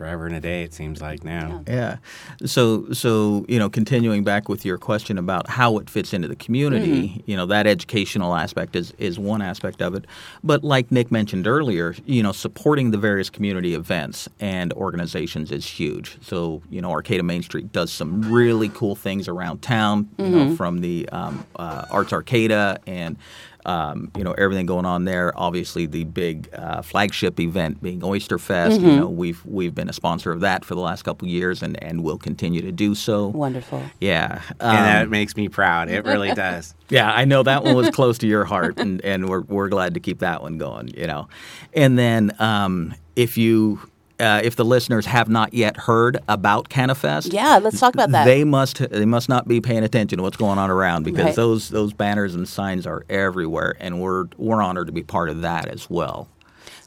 [0.00, 0.62] forever and a day.
[0.62, 1.62] It seems like now.
[1.68, 1.98] Yeah.
[2.46, 6.36] So so you know, continuing back with your question about how it fits into the
[6.36, 10.06] community, you know, that educational aspect is is one aspect of it.
[10.42, 15.66] But like Nick mentioned earlier, you know, supporting the various community events and organizations is
[15.66, 16.16] huge.
[16.22, 20.08] So you know, Arcata Main Street does some really cool things around town.
[20.16, 23.18] You know, from the um, uh, Arts Arcata and
[23.66, 25.32] um, you know everything going on there.
[25.38, 28.80] Obviously, the big uh, flagship event being Oyster Fest.
[28.80, 31.62] You know, we've we've been a sponsor of that for the last couple of years,
[31.62, 33.28] and and will continue to do so.
[33.28, 33.82] Wonderful.
[34.00, 35.90] Yeah, And that um, makes me proud.
[35.90, 36.74] It really does.
[36.88, 39.94] yeah, I know that one was close to your heart, and, and we're we're glad
[39.94, 40.88] to keep that one going.
[40.88, 41.28] You know,
[41.74, 43.80] and then um, if you.
[44.20, 48.24] Uh, if the listeners have not yet heard about CanaFest, Yeah, let's talk about that.
[48.26, 51.36] They must they must not be paying attention to what's going on around because Right.
[51.36, 55.40] those those banners and signs are everywhere, and we're we're honored to be part of
[55.42, 56.28] that as well.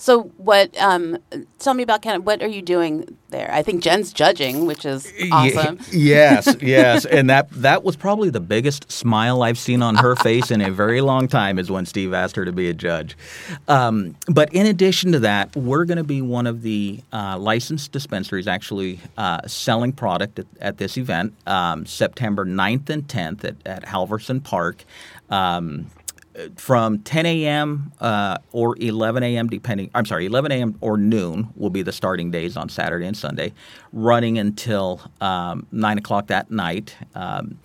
[0.03, 0.77] So, what?
[0.81, 1.17] Um,
[1.59, 3.49] tell me about kind of what are you doing there?
[3.49, 5.79] I think Jen's judging, which is awesome.
[5.93, 10.51] yes, yes, and that that was probably the biggest smile I've seen on her face
[10.51, 11.57] in a very long time.
[11.57, 13.15] Is when Steve asked her to be a judge.
[13.69, 17.93] Um, but in addition to that, we're going to be one of the uh, licensed
[17.93, 23.55] dispensaries actually uh, selling product at, at this event, um, September 9th and 10th at,
[23.65, 24.83] at Halvorsen Park.
[25.29, 25.87] Um,
[26.55, 27.91] from 10 a.m.
[27.99, 29.47] Uh, or 11 a.m.
[29.47, 29.89] depending.
[29.93, 30.77] I'm sorry, 11 a.m.
[30.81, 33.53] or noon will be the starting days on Saturday and Sunday,
[33.91, 37.59] running until um, nine o'clock that night, um,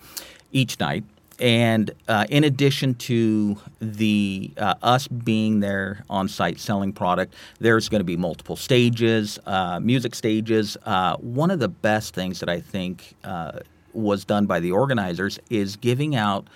[0.51, 1.03] each night.
[1.39, 7.87] And uh, in addition to the uh, us being there on site selling product, there's
[7.87, 10.75] going to be multiple stages, uh, music stages.
[10.85, 13.59] Uh, one of the best things that I think uh,
[13.93, 16.47] was done by the organizers is giving out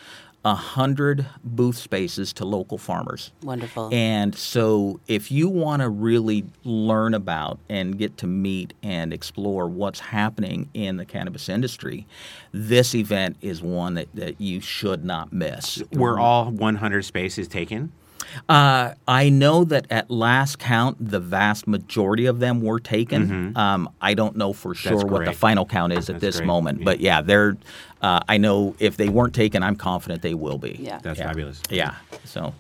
[0.46, 3.32] a hundred booth spaces to local farmers.
[3.42, 3.90] Wonderful.
[3.94, 9.68] And so, if you want to really learn about and get to meet and explore
[9.68, 12.06] what's happening in the cannabis industry,
[12.52, 15.82] this event is one that, that you should not miss.
[15.94, 17.92] Were all 100 spaces taken?
[18.50, 23.56] Uh, I know that at last count, the vast majority of them were taken.
[23.58, 25.40] Um, I don't know for sure what the Mm-hmm.
[25.40, 26.86] final count is at That's this great, moment, yeah.
[26.86, 27.58] but yeah, they're.
[28.02, 30.78] Uh, I know if they weren't taken, I'm confident they will be.
[30.80, 31.00] Yeah.
[31.02, 31.28] That's Yeah.
[31.28, 31.62] fabulous.
[31.70, 31.96] Yeah.
[32.26, 32.54] So,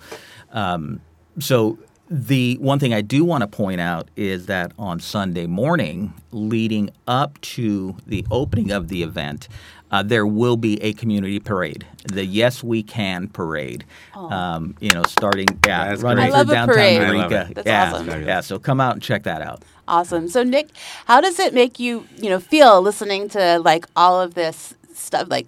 [0.51, 1.01] um,
[1.39, 1.77] so
[2.09, 6.91] the one thing I do want to point out is that on Sunday morning, leading
[7.07, 9.47] up to the opening of the event,
[9.93, 13.85] uh, there will be a community parade, the Yes We Can parade.
[14.15, 16.33] Um, you know, starting yeah, That's running great.
[16.33, 16.95] I love through a downtown parade.
[16.95, 17.51] Eureka.
[17.53, 18.23] That's yeah, awesome.
[18.23, 18.41] yeah.
[18.41, 19.61] So come out and check that out.
[19.87, 20.27] Awesome.
[20.29, 20.69] So, Nick,
[21.05, 25.27] how does it make you, you know, feel listening to like all of this stuff,
[25.29, 25.47] like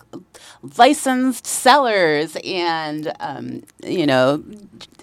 [0.77, 4.43] licensed sellers and, um, you know,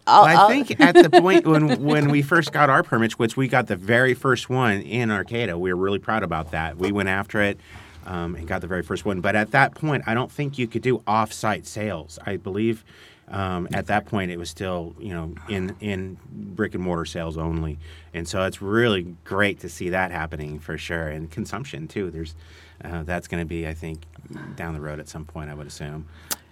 [0.06, 3.36] all, I all- think at the point when when we first got our permits, which
[3.36, 6.76] we got the very first one in Arcata, we were really proud about that.
[6.76, 7.58] We went after it
[8.06, 9.20] um, and got the very first one.
[9.20, 12.18] But at that point, I don't think you could do off-site sales.
[12.26, 12.84] I believe
[13.28, 17.36] um, at that point it was still you know in in brick and mortar sales
[17.38, 17.78] only.
[18.14, 22.10] And so it's really great to see that happening for sure, and consumption too.
[22.10, 22.34] There's
[22.84, 24.02] uh, that's going to be, I think,
[24.56, 25.50] down the road at some point.
[25.50, 26.06] I would assume.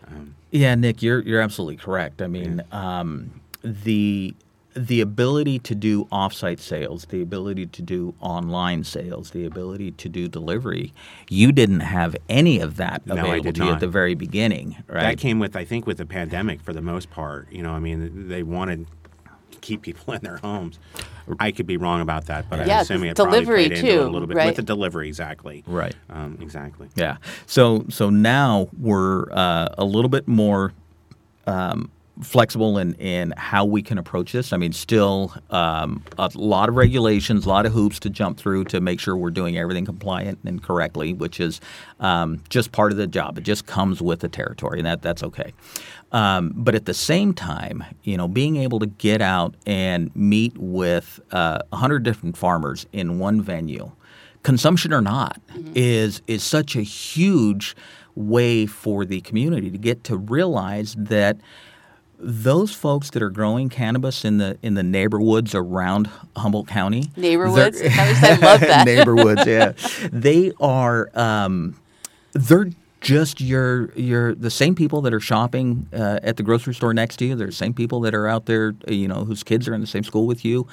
[0.07, 2.23] Um, Yeah, Nick, you're you're absolutely correct.
[2.23, 4.35] I mean, um, the
[4.75, 10.09] the ability to do offsite sales, the ability to do online sales, the ability to
[10.09, 10.93] do delivery,
[11.29, 14.77] you didn't have any of that No, I did to you at the very beginning,
[14.87, 15.03] right?
[15.03, 17.51] That came with, I think, with the pandemic for the most part.
[17.51, 20.79] You know, I mean, they wanted to keep people in their homes.
[21.39, 24.05] I could be wrong about that, but Yeah, I'm assuming it delivery, probably played into
[24.05, 24.47] a little bit right?
[24.47, 25.65] with the delivery, exactly.
[25.67, 25.95] Right.
[26.09, 26.89] Um, exactly.
[26.95, 27.17] Yeah.
[27.47, 30.73] So so now we're uh, a little bit more
[31.47, 31.91] um,
[32.23, 34.53] flexible in, in how we can approach this.
[34.53, 38.65] I mean, still um, a lot of regulations, a lot of hoops to jump through
[38.65, 41.61] to make sure we're doing everything compliant and correctly, which is
[42.01, 43.39] um, just part of the job.
[43.39, 45.53] It just comes with the territory, and that that's okay.
[46.13, 50.57] Um, but at the same time, you know, being able to get out and meet
[50.57, 53.93] with uh, a hundred different farmers in one venue
[54.43, 55.39] consumption or not
[55.75, 57.77] is is such a huge
[58.15, 61.39] way for the community to get to realize that
[62.23, 67.79] those folks that are growing cannabis in the in the neighborhoods around Humboldt County, Neighborhoods?
[67.81, 68.43] they're- Is that what you said?
[68.43, 68.87] I love that.
[68.87, 71.77] neighborhoods, yeah, they are um,
[72.33, 76.93] they're just your your the same people that are shopping uh, at the grocery store
[76.93, 77.35] next to you.
[77.35, 79.87] They're the same people that are out there, you know, whose kids are in the
[79.87, 80.67] same school with you,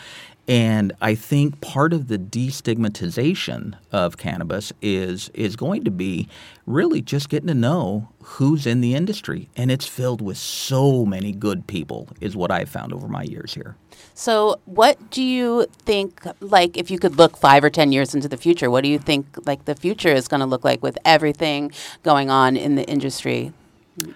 [0.48, 6.30] And I think part of the destigmatization of cannabis is is going to be
[6.66, 11.34] really just getting to know who's in the industry, and it's filled with so many
[11.34, 12.08] good people.
[12.22, 13.76] Is what I've found over my years here.
[14.14, 18.28] So, what do you think, like, if you could look five or 10 years into
[18.28, 20.98] the future, what do you think, like, the future is going to look like with
[21.06, 21.72] everything
[22.04, 23.54] going on in the industry?
[24.00, 24.08] do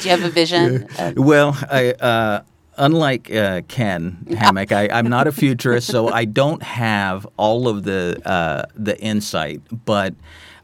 [0.00, 0.86] you have a vision?
[1.16, 2.42] Well, I, uh,
[2.78, 7.84] unlike uh, Ken Hammock, I, I'm not a futurist, so I don't have all of
[7.84, 9.60] the uh, the insight.
[9.84, 10.14] But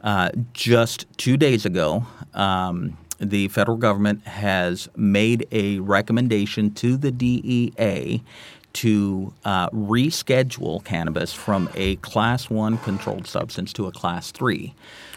[0.03, 7.11] uh, just two days ago, um, the federal government has made a recommendation to the
[7.11, 8.23] DEA
[8.75, 14.75] to uh, reschedule cannabis from a class one controlled substance to a class three.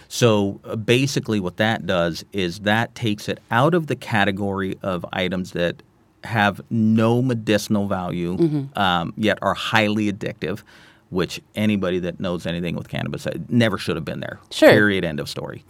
[0.10, 5.06] So uh, basically, what that does is that takes it out of the category of
[5.12, 5.82] items that
[6.24, 10.62] have no medicinal value, um, yet are highly addictive,
[11.10, 14.40] which anybody that knows anything with cannabis uh, never should have been there.
[14.52, 14.72] Sure.
[14.72, 15.06] Period.
[15.06, 15.64] End of story.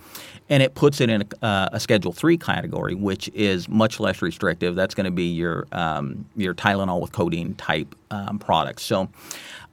[0.50, 4.22] And it puts it in a, uh, a Schedule Three category, which is much less
[4.22, 4.76] restrictive.
[4.76, 8.84] That's going to be your um, your Tylenol with codeine type um, products.
[8.84, 9.10] So.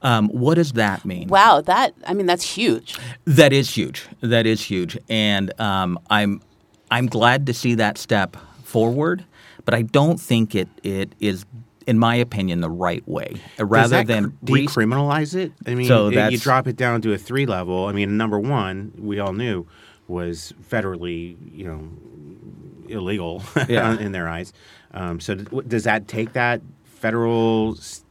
[0.03, 1.29] Um, what does that mean?
[1.29, 2.99] wow, that, I mean, that's huge.
[3.25, 4.07] That is huge.
[4.21, 6.43] That is huge, and um, I'm
[6.91, 9.25] I'm glad to see that step forward.
[9.65, 11.45] But I don't think it it is,
[11.87, 13.35] in my opinion, the right way.
[13.59, 15.53] Uh, Rather than cr- decriminalize it?
[15.67, 17.87] I mean, So if you drop it down to a three level.
[17.87, 19.67] I mean, number one, we all knew
[20.07, 21.89] was federally, you know,
[22.89, 23.99] illegal Yeah.
[23.99, 24.53] in their eyes.
[24.93, 28.05] Um, so, does that take that federal s-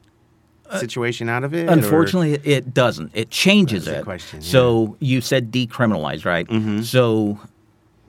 [0.79, 1.69] situation out of it?
[1.69, 3.11] or- Unfortunately, it doesn't.
[3.13, 4.03] It changes it.
[4.03, 4.47] question, yeah.
[4.49, 6.47] So you said decriminalize, right?
[6.47, 6.81] Mm-hmm.
[6.81, 7.39] So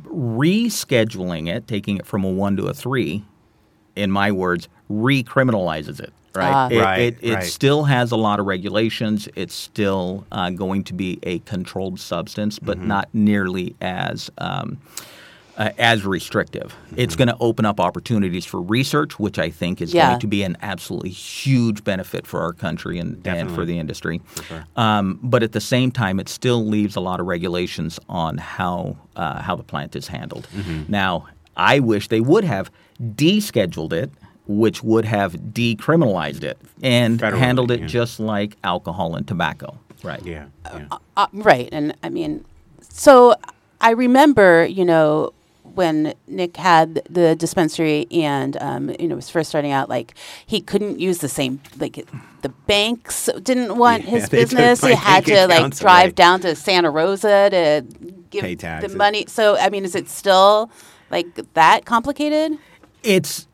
[0.05, 3.25] rescheduling it, taking it from a one to a three,
[3.97, 6.13] in my words, recriminalizes it.
[6.35, 6.53] Right.
[6.53, 6.69] Ah.
[6.69, 7.45] It, Right, it, it right.
[7.45, 9.29] still has a lot of regulations.
[9.37, 12.89] It's still uh, going to be a controlled substance, but Mm-hmm.
[12.89, 14.31] not nearly as.
[14.39, 14.79] Um,
[15.57, 16.75] uh, as restrictive.
[16.97, 17.19] It's Mm-hmm.
[17.27, 20.09] going to open up opportunities for research, which I think is Yeah.
[20.09, 24.21] going to be an absolutely huge benefit for our country and, and for the industry.
[24.75, 28.97] Um, but at the same time, it still leaves a lot of regulations on how
[29.15, 30.49] uh, how the plant is handled.
[30.53, 30.91] Mm-hmm.
[30.91, 32.69] Now, I wish they would have
[33.01, 34.11] descheduled it,
[34.47, 37.87] which would have decriminalized it and Federally, handled it yeah.
[37.87, 39.79] just like alcohol and tobacco.
[40.03, 40.25] Right.
[40.25, 40.47] Yeah.
[40.67, 40.87] yeah.
[41.17, 41.69] Uh, right.
[41.73, 42.45] And I mean,
[42.83, 43.35] so
[43.81, 45.33] I remember, you know,
[45.75, 50.15] when Nick had the dispensary and, um, you know, was first starting out, like
[50.47, 52.07] he couldn't use the same, like
[52.43, 54.83] the banks didn't want Yeah, his business.
[54.83, 56.13] He had to like drive away.
[56.13, 57.85] down to Santa Rosa to
[58.31, 59.25] give the money.
[59.27, 60.71] So, I mean, is it still
[61.11, 62.59] like that complicated?
[63.05, 63.47] It's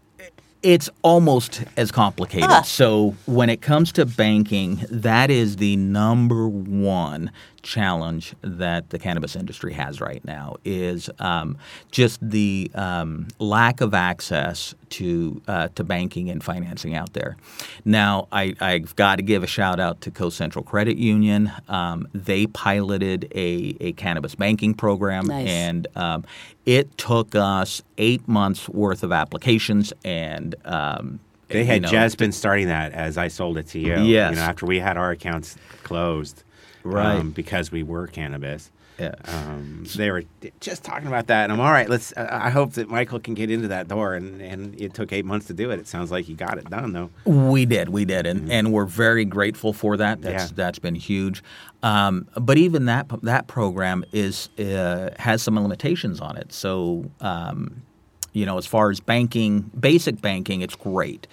[0.63, 2.51] it's almost as complicated.
[2.51, 2.63] Ah.
[2.63, 7.31] So when it comes to banking, that is the number one
[7.63, 11.57] challenge that the cannabis industry has right now is um,
[11.91, 17.37] just the um, lack of access to uh, to banking and financing out there.
[17.85, 21.53] Now, I, I've got to give a shout out to Coast Central Credit Union.
[21.69, 25.49] Um, they piloted a, a cannabis banking program, Nice.
[25.49, 26.25] and um,
[26.67, 30.55] it took us eight months worth of applications and.
[30.65, 33.97] Um, They you had know, just been starting that as I sold it to you.
[34.03, 34.31] Yes.
[34.31, 36.45] You know, after we had our accounts closed.
[36.83, 37.17] Right.
[37.19, 38.71] Um, because we were cannabis.
[38.99, 39.15] Yeah.
[39.25, 40.25] Um, they were
[40.61, 41.89] just talking about that, and I'm all right.
[41.89, 42.13] Let's.
[42.19, 45.47] I hope that Michael can get into that door, and, and it took eight months
[45.47, 45.79] to do it.
[45.79, 47.11] It sounds like he got it done though.
[47.25, 50.21] We did, we did, and, and we're very grateful for that.
[50.21, 50.59] That's Mm-hmm.
[50.61, 50.65] Yeah.
[50.67, 51.43] that's been huge.
[51.83, 56.53] Um, but even that that program is uh, has some limitations on it.
[56.53, 57.81] So um,
[58.35, 61.27] you know, as far as banking, basic banking, it's great.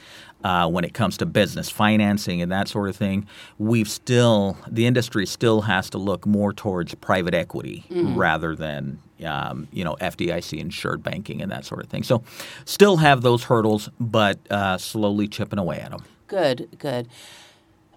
[0.44, 3.26] Uh, when it comes to business financing and that sort of thing,
[3.58, 9.68] we've still the industry still has to look more towards private equity rather than um,
[9.72, 12.04] you know FDIC insured banking and that sort of thing.
[12.04, 12.24] So,
[12.66, 16.04] still have those hurdles, but uh, slowly chipping away at them.
[16.28, 17.08] Good, good.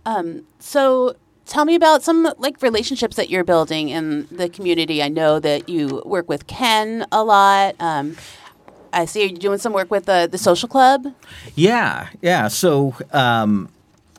[0.07, 1.15] Um, so
[1.47, 5.03] tell me about some like relationships that you're building in the community.
[5.03, 7.75] I know that you work with Ken a lot.
[7.81, 8.17] Um,
[8.93, 11.07] I see you're doing some work with the the social club.
[11.55, 12.49] Yeah, yeah.
[12.49, 13.69] So um,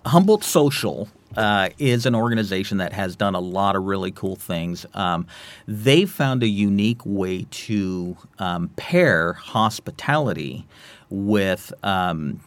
[0.06, 1.08] Humboldt Social
[1.38, 4.86] uh, is an organization that has done a lot of really cool things.
[4.94, 5.28] Um,
[5.68, 10.66] they found a unique way to um, pair hospitality
[11.10, 11.74] with.
[11.84, 12.42] Um,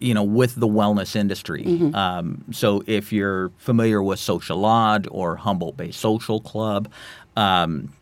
[0.00, 1.64] you know, with the wellness industry.
[1.92, 6.88] Um, so, if you're familiar with Social Lodge or Humboldt Bay Social Club,
[7.36, 7.92] um,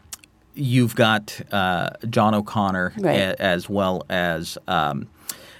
[0.57, 3.15] you've got uh, John O'Connor Right.
[3.19, 5.09] a- as well as um,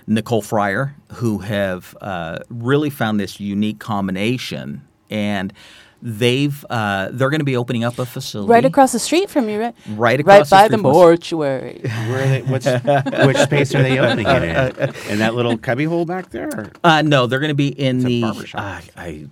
[0.07, 5.53] Nicole Fryer, who have uh, really found this unique combination, and
[6.03, 9.49] they've uh, they're going to be opening up a facility Right across the street from
[9.49, 9.75] you, right?
[9.89, 11.81] Right right across the by street the mortuary.
[11.83, 12.67] Where are they, what's,
[13.27, 14.43] which space are they opening it
[14.79, 14.95] in?
[15.13, 16.71] In that little cubby hole back there?
[16.85, 18.21] Uh, no, they're going to be in It's the.
[18.23, 18.45] barber.
[18.55, 19.27] Uh, I,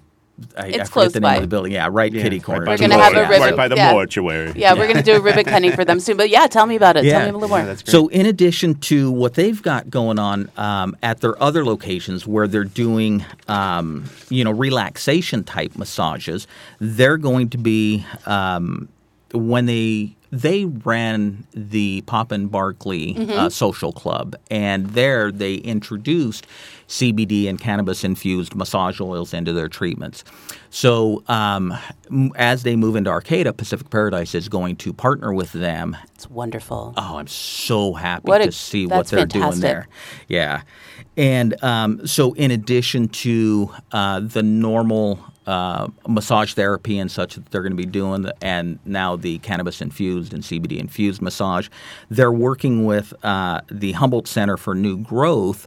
[0.59, 1.35] I, It's I close the name by.
[1.37, 1.70] of the building.
[1.72, 2.66] Yeah, right, Yeah, kitty right corner.
[2.66, 3.30] by We're the gonna have a mortuary.
[3.41, 3.93] ribbon- Right by the yeah.
[3.93, 4.53] mortuary.
[4.57, 6.16] Yeah, we're going to do a ribbon cutting for them soon.
[6.16, 7.05] But yeah, tell me about it.
[7.09, 7.59] Tell me a little more.
[7.59, 7.93] Yeah, that's great.
[7.93, 12.49] So, in addition to what they've got going on um, at their other locations where
[12.49, 16.49] they're doing, um, you know, relaxation type massages,
[16.80, 18.89] they're going to be um,
[19.32, 26.47] when they they ran the Pop and Barkley uh, Social Club, and there they introduced
[26.89, 30.24] CBD and cannabis infused massage oils into their treatments.
[30.70, 31.74] So, um,
[32.37, 36.93] as they move into Arcata, Pacific Paradise is going to partner with them It's wonderful.
[36.97, 39.87] Oh, I'm so happy What a- to see what they're doing there.
[40.28, 40.62] Yeah.
[41.16, 47.47] And um, so, in addition to uh, the normal uh, massage therapy and such that
[47.47, 51.68] they're going to be doing, and now the cannabis infused and CBD infused massage,
[52.11, 55.66] they're working with uh, the Humboldt Center for New Growth.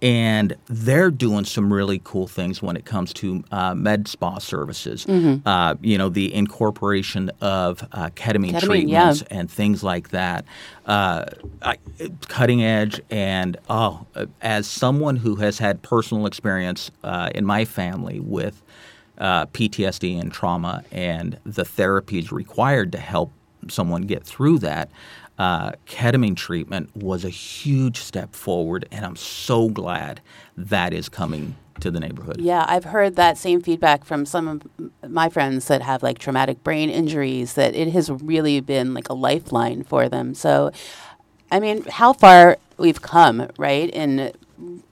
[0.00, 5.04] And they're doing some really cool things when it comes to uh, med spa services.
[5.04, 5.46] Mm-hmm.
[5.46, 8.60] Uh, you know, the incorporation of uh, ketamine, Ketamine, yeah.
[8.60, 10.44] treatments and things like that.
[10.86, 11.24] Uh,
[11.62, 11.78] I,
[12.28, 14.06] cutting edge, and oh,
[14.40, 18.62] as someone who has had personal experience uh, in my family with
[19.18, 23.32] uh, PTSD and trauma, and the therapies required to help
[23.68, 24.90] someone get through that.
[25.38, 30.20] Uh, ketamine treatment was a huge step forward, and I'm so glad
[30.56, 32.40] that is coming to the neighborhood.
[32.40, 34.62] Yeah, I've heard that same feedback from some of
[35.08, 39.14] my friends that have like traumatic brain injuries that it has really been like a
[39.14, 40.34] lifeline for them.
[40.34, 40.72] So,
[41.52, 44.32] I mean, how far we've come, right, in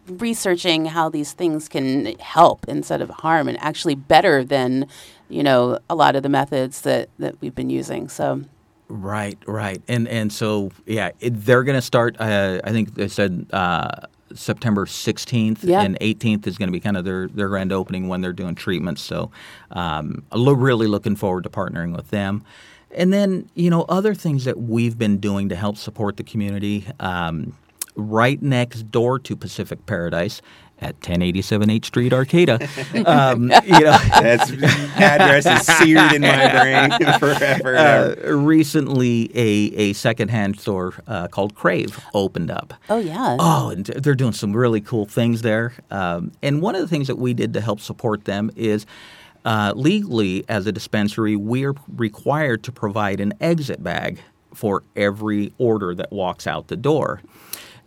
[0.09, 4.87] researching how these things can help instead of harm and actually better than,
[5.29, 8.09] you know, a lot of the methods that, that we've been using.
[8.09, 8.43] So,
[8.89, 12.17] Right, right, and and so yeah, it, they're going to start.
[12.21, 13.91] Uh, I think they said uh,
[14.33, 15.83] September sixteenth Yeah.
[15.83, 18.55] and eighteenth is going to be kind of their their grand opening when they're doing
[18.55, 19.03] treatments.
[19.03, 19.33] So,
[19.73, 22.45] um, lo- really looking forward to partnering with them.
[22.93, 26.87] And then you know other things that we've been doing to help support the community.
[27.01, 27.57] Um,
[27.97, 30.43] right next door to Pacific Paradise
[30.79, 32.69] at 1087 H Street, Arcata.
[33.07, 33.49] Um, you
[33.81, 34.51] know, that
[34.97, 36.51] address is seared in my
[36.91, 37.77] brain forever.
[37.77, 42.75] uh, recently a, a secondhand store uh, called Crave opened up.
[42.91, 43.37] oh, yeah.
[43.39, 45.73] Oh, and they're doing some really cool things there.
[45.91, 48.87] Um, and one of the things that we did to help support them is
[49.45, 54.19] uh, legally, as a dispensary, we're required to provide an exit bag
[54.53, 57.21] for every order that walks out the door.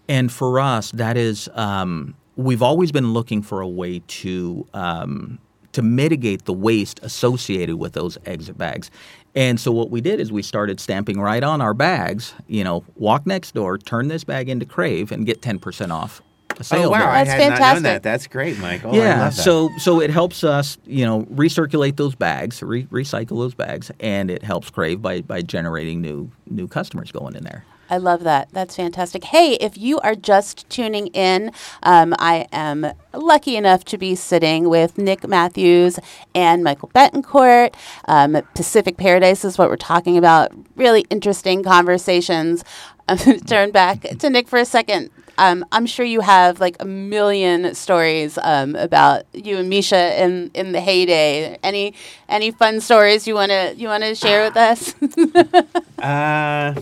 [0.10, 5.40] And for us, that is, um, we've always been looking for a way to um,
[5.72, 8.90] to mitigate the waste associated with those exit bags.
[9.36, 12.34] And so what we did is we started stamping right on our bags.
[12.48, 16.24] You know, walk next door, turn this bag into Crave, and get ten percent off
[16.62, 16.88] sale.
[16.88, 17.10] Oh wow, there.
[17.10, 17.84] I That's had not known fantastic.
[17.84, 18.04] that.
[18.04, 18.94] That's great, Michael.
[18.94, 19.42] I Yeah, love that.
[19.44, 24.32] so so it helps us, you know, recirculate those bags, re- recycle those bags, and
[24.32, 27.64] it helps Crave by by generating new new customers going in there.
[27.90, 28.50] I love that.
[28.52, 29.24] That's fantastic.
[29.24, 31.52] Hey, if you are just tuning in,
[31.84, 36.00] um, I am lucky enough to be sitting with Nick Matthews
[36.36, 37.74] and Michael Bettencourt.
[38.06, 40.52] Um, Pacific Paradise is what we're talking about.
[40.76, 42.64] Really interesting conversations.
[43.48, 45.10] Turn back to Nick for a second.
[45.40, 50.52] Um, I'm sure you have like a million stories um, about you and Misha in,
[50.54, 51.58] in the heyday.
[51.64, 51.94] Any
[52.28, 54.94] any fun stories you wanna you wanna share with us?
[56.00, 56.74] Uh,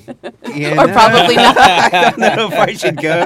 [0.53, 1.57] you or know, probably not.
[1.57, 3.25] I don't know if I should go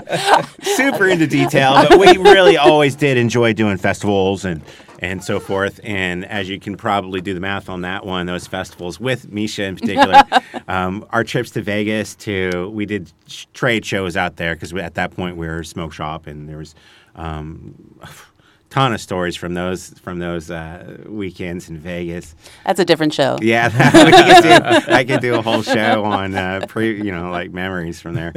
[0.63, 4.61] super into detail, but we really always did enjoy doing festivals and
[5.01, 5.79] and so forth.
[5.83, 9.63] And as you can probably do the math on that one, those festivals with Misha
[9.63, 10.23] in particular,
[10.67, 14.93] um, our trips to Vegas to we did sh- trade shows out there because at
[14.93, 16.75] that point we were a smoke shop and there was.
[17.15, 17.99] Um,
[18.69, 22.33] Ton of stories from those from those uh, weekends in Vegas.
[22.65, 23.37] That's a different show.
[23.41, 27.51] Yeah, could do, I could do a whole show on uh, pre, you know, like
[27.51, 28.31] memories from there.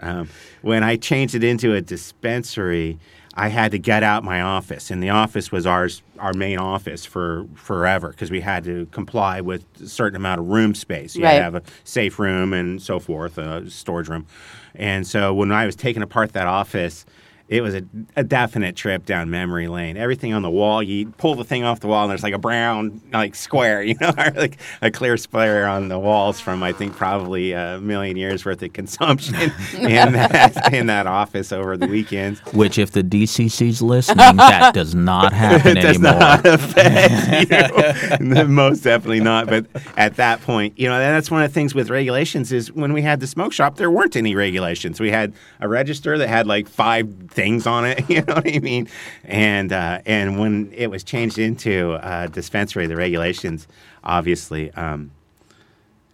[0.00, 0.28] Um,
[0.62, 2.98] when I changed it into a dispensary,
[3.38, 7.04] I had to get out my office, and the office was ours, our main office
[7.04, 11.14] for forever because we had to comply with a certain amount of room space.
[11.14, 14.26] You had to have a safe room and so forth, a storage room.
[14.74, 17.04] And so when I was taking apart that office
[17.48, 17.82] it was a,
[18.16, 19.96] a definite trip down memory lane.
[19.96, 22.38] Everything on the wall, you pull the thing off the wall, and there's like a
[22.38, 26.72] brown like square, you know, or like a clear square on the walls from I
[26.72, 29.34] think probably a million years worth of consumption
[29.78, 32.40] in that in that office over the weekends.
[32.52, 36.18] Which, if the DCC's listening, that does not happen it does anymore.
[36.18, 38.44] not affect you.
[38.46, 39.46] Most definitely not.
[39.46, 39.66] But
[39.96, 43.02] at that point, you know, that's one of the things with regulations is when we
[43.02, 44.98] had the smoke shop, there weren't any regulations.
[44.98, 48.04] We had a register that had like five things on it.
[48.10, 48.88] You know what I mean?
[49.24, 53.68] And uh, and when it was changed into uh, dispensary, the regulations
[54.04, 54.72] obviously.
[54.72, 55.12] Um,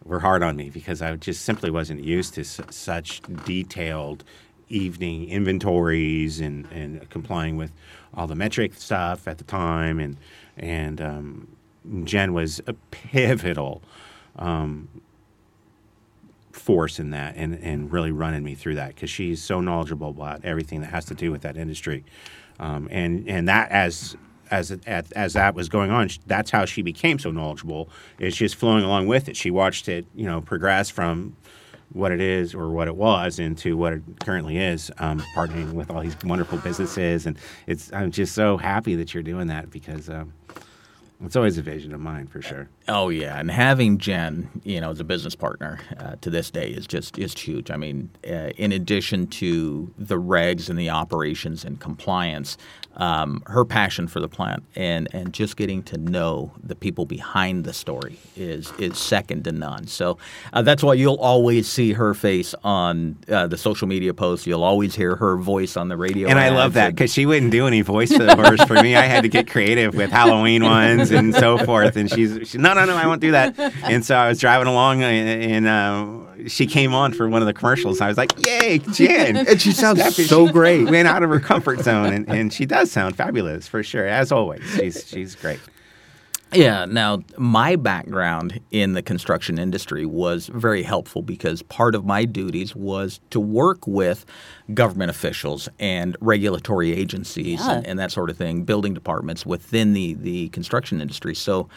[0.05, 4.25] were hard on me because I just simply wasn't used to such detailed
[4.68, 7.73] evening inventories and, and complying with
[8.14, 10.01] all the metric stuff at the time.
[10.01, 10.16] And
[10.57, 11.49] and um,
[12.05, 13.83] Jen was a pivotal
[14.37, 14.89] um,
[16.63, 20.45] force in that and, and really running me through that because she's so knowledgeable about
[20.45, 22.05] everything that has to do with that industry.
[22.61, 24.17] Um, and and that as
[24.51, 27.89] as as, that was going on, that's how she became so knowledgeable.
[28.19, 29.37] Is just flowing along with it.
[29.37, 31.37] She watched it, you know, progress from
[31.93, 35.91] what it is or what it was into what it currently is, um, partnering with
[35.91, 37.27] all these wonderful businesses.
[37.27, 37.37] And
[37.67, 40.33] it's I'm just so happy that you're doing that because um,
[41.25, 42.68] it's always a vision of mine for sure.
[42.89, 46.70] Oh yeah, and having Jen, you know, as a business partner uh, to this day
[46.70, 47.70] is just is huge.
[47.70, 52.57] I mean, uh, in addition to the regs and the operations and compliance,
[52.97, 57.64] um, her passion for the plant and and just getting to know the people behind
[57.64, 59.86] the story is is second to none.
[59.86, 60.18] So
[60.53, 64.47] uh, that's why you'll always see her face on uh, the social media posts.
[64.47, 66.28] You'll always hear her voice on the radio.
[66.28, 68.95] And I love that because she wouldn't do any voiceovers for me.
[68.97, 71.97] I had to get creative with Halloween ones and so forth.
[71.97, 73.59] And she's she, no, no, no, I won't do that.
[73.84, 77.47] And so I was driving along and, and uh, she came on for one of
[77.47, 78.01] the commercials.
[78.01, 80.90] I was like, "Yay, Jen!" And she sounds Stephanie, so she great.
[80.90, 84.07] Went out of her comfort zone, and, and she does sound fabulous for sure.
[84.07, 85.61] As always, she's she's great.
[86.55, 86.85] Yeah.
[86.85, 92.76] Now, my background in the construction industry was very helpful because part of my duties
[92.76, 94.26] was to work with
[94.74, 97.76] government officials and regulatory agencies Yeah.
[97.78, 101.35] and, and that sort of thing, building departments within the, the construction industry.
[101.35, 101.70] So,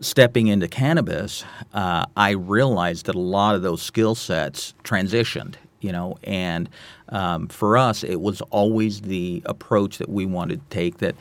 [0.00, 1.44] stepping into cannabis,
[1.74, 5.54] uh, I realized that a lot of those skill sets transitioned.
[5.84, 6.68] You know, and
[7.10, 11.14] um, for us, it was always the approach that we wanted to take that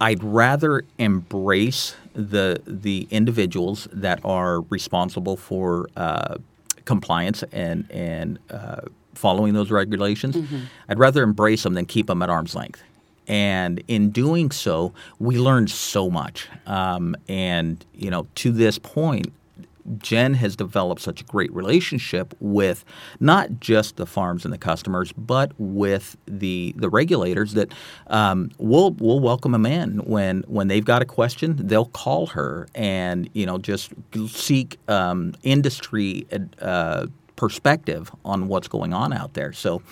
[0.00, 6.36] I'd rather embrace the the individuals that are responsible for uh,
[6.84, 8.82] compliance and and uh,
[9.14, 10.36] following those regulations.
[10.88, 12.82] I'd rather embrace them than keep them at arm's length.
[13.26, 16.48] And in doing so, we learned so much.
[16.66, 19.26] Um, and you know, to this point,
[19.98, 22.84] Jen has developed such a great relationship with
[23.20, 27.72] not just the farms and the customers, but with the the regulators that
[28.08, 31.56] um, we'll we'll welcome them in when when they've got a question.
[31.66, 33.92] They'll call her and you know just
[34.28, 36.26] seek um, industry
[36.60, 39.52] uh, perspective on what's going on out there.
[39.52, 39.82] So.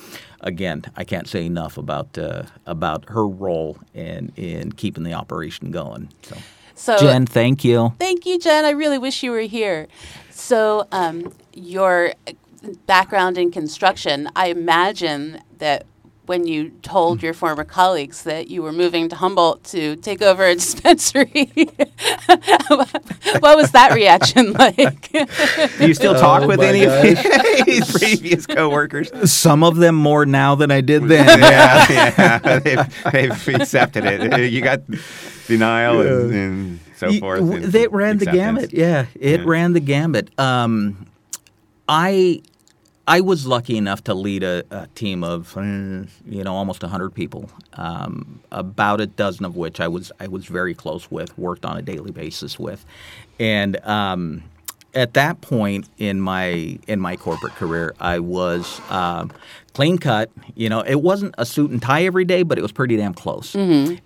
[0.42, 5.72] Again, I can't say enough about uh, about her role in in keeping the operation
[5.72, 6.11] going.
[6.22, 6.36] So,
[6.77, 7.95] So Jen, thank you.
[7.99, 8.64] Thank you, Jen.
[8.64, 9.89] I really wish you were here.
[10.31, 12.12] So, um, your
[12.87, 15.87] background in construction, I imagine that
[16.27, 20.45] when you told your former colleagues that you were moving to Humboldt to take over
[20.45, 21.51] a dispensary,
[23.41, 25.11] what was that reaction like?
[25.12, 26.93] Do you still talk Oh with my any of
[27.66, 29.11] his previous coworkers?
[29.31, 31.39] Some of them more now than I did then.
[31.39, 32.59] yeah, yeah.
[32.59, 34.51] They've, they've accepted it.
[34.53, 34.81] You got
[35.47, 37.41] denial and, and so Y- forth.
[37.41, 38.72] w- and They ran the gamut.
[38.72, 39.47] Yeah, it Yeah.
[39.47, 40.31] ran the gamut.
[40.39, 41.07] Um,
[41.89, 42.43] I
[43.09, 47.11] I was lucky enough to lead a, a team of uh, you know almost hundred
[47.11, 47.51] people.
[47.75, 51.77] Um, about a dozen of which I was I was very close with, worked on
[51.77, 52.85] a daily basis with,
[53.39, 53.77] and.
[53.85, 54.43] Um,
[54.95, 59.31] at that point in my in my corporate career, I was um,
[59.75, 60.31] clean cut.
[60.55, 63.13] You know, it wasn't a suit and tie every day, but it was pretty damn
[63.13, 63.53] close.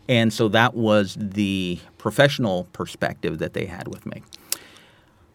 [0.09, 4.25] And so that was the professional perspective that they had with me.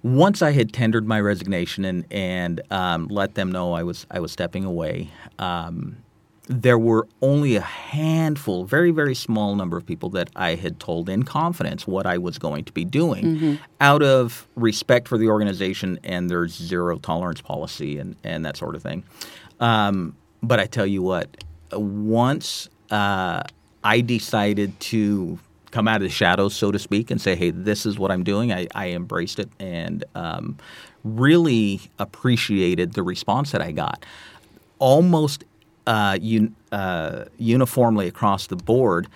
[0.06, 4.20] Once I had tendered my resignation and and um, let them know I was I
[4.20, 5.98] was stepping away, um,
[6.48, 11.10] there were only a handful, very very small number of people that I had told
[11.10, 15.98] in confidence what I was going to be doing, out of respect for the organization
[16.04, 19.04] and their zero tolerance policy and and that sort of thing.
[19.60, 21.36] Um, but I tell you what,
[21.72, 23.42] once uh,
[23.84, 25.40] I decided to
[25.76, 28.24] come out of the shadows, so to speak, and say, "Hey, this is what I'm
[28.24, 30.58] doing." I, I embraced it and um,
[31.04, 34.06] really appreciated the response that I got.
[34.80, 35.44] Almost
[35.86, 39.10] uh, un, uh, uniformly across the board,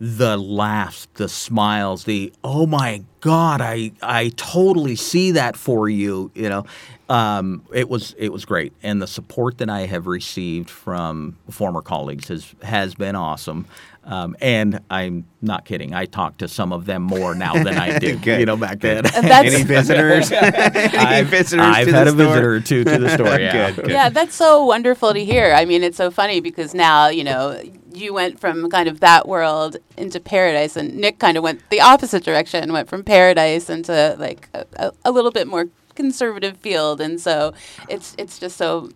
[0.00, 6.30] the laughs, the smiles, the oh my god, I I totally see that for you.
[6.34, 6.66] You know,
[7.10, 11.82] um, it was it was great, and the support that I have received from former
[11.82, 13.66] colleagues has has been awesome.
[14.10, 15.92] Um, and I'm not kidding.
[15.92, 19.04] I talk to some of them more now than I did, you know, back then.
[19.04, 20.32] That's- Any visitors?
[20.32, 22.26] Any I've, visitors I've to had the a store?
[22.26, 23.26] visitor or two to the store.
[23.38, 23.70] Yeah.
[23.72, 23.90] Good, good.
[23.90, 25.52] Yeah, that's so wonderful to hear.
[25.52, 27.60] I mean, it's so funny because now, you know,
[27.92, 31.82] you went from kind of that world into paradise, and Nick kind of went the
[31.82, 37.00] opposite direction, went from paradise into like a, a, a little bit more conservative field.
[37.02, 37.52] And so
[37.90, 38.88] it's it's just so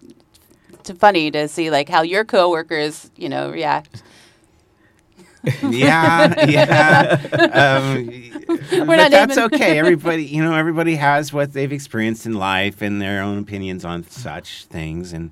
[0.85, 4.03] t- funny to see like how your coworkers, you know, react.
[5.70, 7.20] yeah, yeah.
[7.53, 8.07] Um,
[8.86, 9.78] but that's naming- okay.
[9.78, 14.05] Everybody, you know, everybody has what they've experienced in life and their own opinions on
[14.05, 15.30] such things, and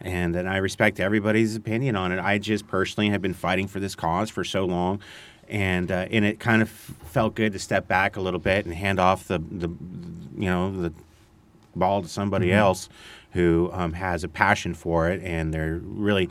[0.00, 2.20] and and I respect everybody's opinion on it.
[2.20, 5.00] I just personally have been fighting for this cause for so long.
[5.48, 8.74] And uh, and it kind of felt good to step back a little bit and
[8.74, 9.68] hand off the, the
[10.36, 10.92] you know the
[11.74, 12.88] ball to somebody else
[13.32, 16.28] who um, has a passion for it and they're really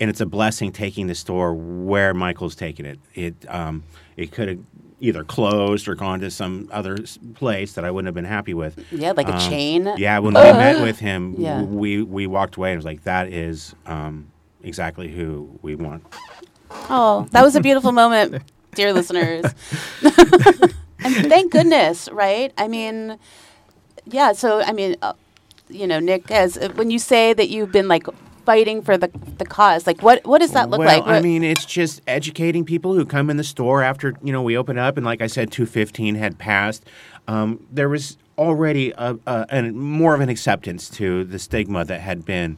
[0.00, 2.98] and it's a blessing taking the store where Michael's taken it.
[3.14, 3.82] It um,
[4.16, 4.58] it could have
[4.98, 6.96] either closed or gone to some other
[7.34, 8.82] place that I wouldn't have been happy with.
[8.90, 9.92] Yeah, like a Um, chain.
[9.98, 11.62] Yeah, when we met with him, Yeah.
[11.62, 14.28] we we walked away and was like, that is um,
[14.62, 16.02] exactly who we want.
[16.88, 18.42] Oh, that was a beautiful moment,
[18.74, 19.44] dear listeners.
[20.02, 22.52] and thank goodness, right?
[22.58, 23.18] I mean,
[24.06, 24.32] yeah.
[24.32, 25.12] So, I mean, uh,
[25.68, 28.06] you know, Nick, as uh, when you say that you've been like
[28.46, 31.06] fighting for the the cause, like what what does that look well, like?
[31.06, 34.56] I mean, it's just educating people who come in the store after you know we
[34.56, 36.86] open up, and like I said, two fifteen had passed.
[37.28, 42.00] Um, there was already a, a, a more of an acceptance to the stigma that
[42.00, 42.56] had been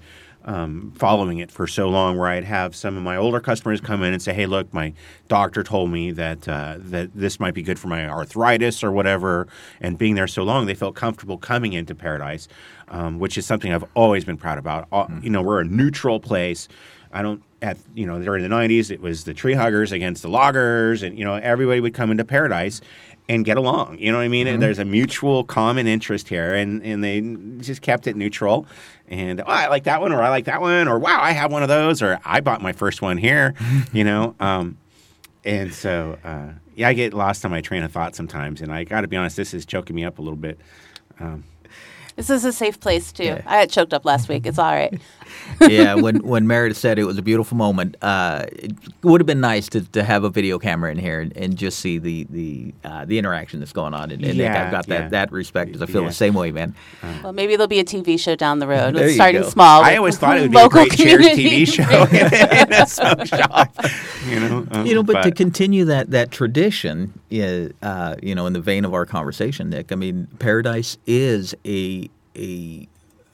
[0.49, 2.17] um, following it for so long.
[2.17, 4.95] Where I'd have some of my older customers come in and say, "Hey, look, my
[5.29, 9.47] doctor told me that uh, that this might be good for my arthritis or whatever."
[9.81, 12.49] And being there so long, they felt comfortable coming into Paradise,
[12.89, 14.89] um, which is something I've always been proud about.
[14.91, 16.67] Uh, You know, we're a neutral place.
[17.13, 20.29] I don't at you know during the '90s it was the tree huggers against the
[20.29, 22.81] loggers, and you know everybody would come into Paradise
[23.29, 23.99] and get along.
[23.99, 24.47] You know what I mean?
[24.47, 27.21] And there's a mutual common interest here, and and they
[27.63, 28.67] just kept it neutral.
[29.07, 31.53] And oh, I like that one, or I like that one, or wow, I have
[31.53, 33.55] one of those, or I bought my first one here.
[33.93, 34.35] you know.
[34.41, 34.79] Um,
[35.45, 38.85] and so, uh, yeah, I get lost on my train of thought sometimes, and I
[38.85, 40.61] got to be honest, this is choking me up a little bit.
[42.17, 43.25] this is a safe place too.
[43.25, 43.43] Yeah.
[43.47, 44.47] I got choked up last week.
[44.47, 45.01] It's all right.
[45.61, 48.73] yeah, when when Meredith said it was a beautiful moment, uh, it
[49.03, 51.79] would have been nice to, to have a video camera in here and, and just
[51.81, 54.11] see the the uh, the interaction that's going on.
[54.11, 55.09] And, and Nick, Yeah, I've got that yeah.
[55.09, 55.73] that respect.
[55.73, 56.09] 'cause I feel Yeah.
[56.09, 56.75] the same way, man.
[57.23, 58.95] Well, maybe there'll be a TV show down the road.
[58.95, 59.49] There It's you starting go.
[59.49, 59.83] small.
[59.83, 61.65] I always thought it would be a local great Cheers community.
[61.67, 62.05] TV show
[62.67, 63.75] in a smoke shop.
[64.29, 68.47] You know, um, You know, but, to continue that that tradition, yeah, uh, you know,
[68.47, 69.93] in the vein of our conversation, Nick.
[69.93, 72.87] I mean, Paradise is a a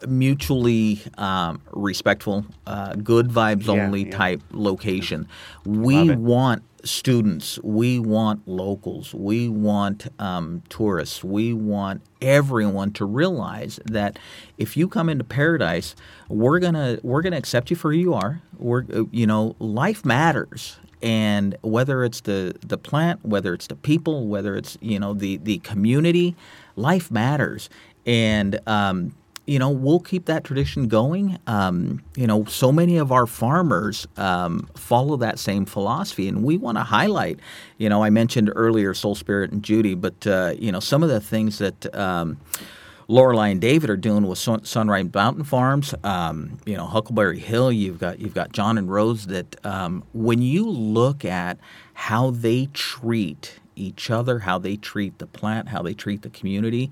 [0.07, 4.16] mutually um, respectful, uh, good vibes Yeah, only yeah.
[4.16, 5.28] type location.
[5.64, 13.80] We want students, we want locals, we want um, tourists, we want everyone to realize
[13.86, 14.18] that
[14.59, 15.94] if you come into paradise,
[16.28, 18.42] we're gonna we're gonna accept you for who you are.
[18.59, 20.76] We're you know life matters.
[21.02, 25.36] And whether it's the, the plant, whether it's the people, whether it's you know the,
[25.36, 26.34] the community,
[26.76, 27.68] life matters.
[28.07, 29.14] And um,
[29.47, 31.38] you know, we'll keep that tradition going.
[31.47, 36.57] Um, you know, so many of our farmers um, follow that same philosophy, and we
[36.57, 37.40] want to highlight.
[37.76, 41.09] You know, I mentioned earlier Soul Spirit and Judy, but uh, you know, some of
[41.09, 41.95] the things that.
[41.95, 42.38] Um,
[43.07, 45.95] Lorelei and David are doing with Sun- Sunrise Mountain Farms.
[46.05, 47.70] Um, you know, Huckleberry Hill.
[47.70, 49.26] You've got you've got John and Rose.
[49.26, 51.59] That um, when you look at
[51.92, 56.90] how they treat each other, how they treat the plant, how they treat the community,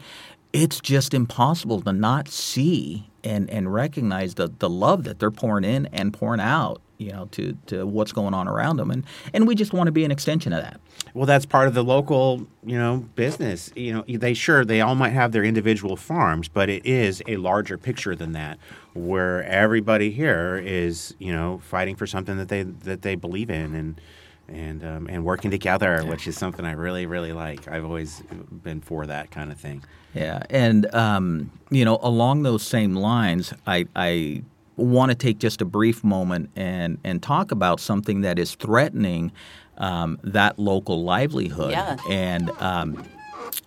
[0.53, 5.65] it's just impossible to not see and and recognize the the love that they're pouring
[5.65, 6.81] in and pouring out.
[6.99, 9.93] You know, to to what's going on around them, and and we just want to
[9.93, 10.81] be an extension of that.
[11.15, 13.73] Well, that's part of the local, you know, business.
[13.75, 17.39] You know, they sure they all might have their individual farms, but it is a
[17.39, 18.59] larger picture than that,
[18.95, 23.75] where everybody here is, you know, fighting for something that they that they believe in
[23.75, 24.01] and
[24.49, 27.67] and um, and working together, which is something I really really like.
[27.67, 28.23] I've always
[28.63, 29.83] been for that kind of thing.
[30.15, 34.43] Yeah, and um, you know, along those same lines, I, I
[34.77, 39.33] want to take just a brief moment and and talk about something that is threatening
[39.79, 41.71] um, that local livelihood.
[41.71, 41.97] Yeah.
[42.09, 43.05] And um,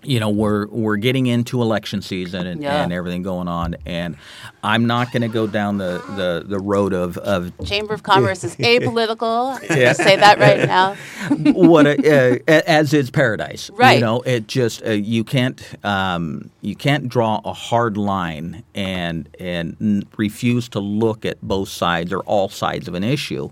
[0.04, 2.84] you know we're we're getting into election season and, Yeah.
[2.84, 4.18] and everything going on, and
[4.64, 8.44] I'm not going to go down the, the, the road of, of Chamber of Commerce
[8.44, 9.60] is apolitical.
[9.70, 10.96] I just say that right now.
[11.54, 13.70] what a, uh, as is paradise.
[13.72, 13.96] Right.
[13.96, 19.30] You know, it just uh, you can't um, you can't draw a hard line and
[19.40, 23.50] and refuse to look at both sides or all sides of an issue.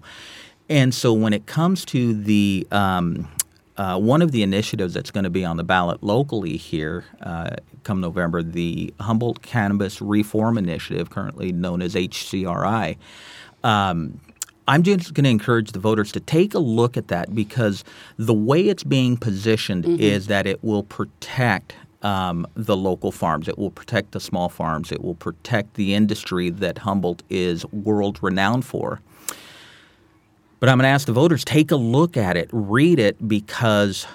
[0.70, 3.28] And so when it comes to the um,
[3.78, 7.56] uh, one of the initiatives that's going to be on the ballot locally here uh,
[7.84, 12.98] come November, the Humboldt Cannabis Reform Initiative, currently known as HCRI.
[13.64, 14.20] Um,
[14.68, 17.84] I'm just going to encourage the voters to take a look at that because
[18.18, 23.48] the way it's being positioned is that it will protect um, the local farms.
[23.48, 24.92] It will protect the small farms.
[24.92, 29.02] It will protect the industry that Humboldt is world renowned for.
[30.64, 34.08] But I'm going to ask the voters take a look at it, read it, because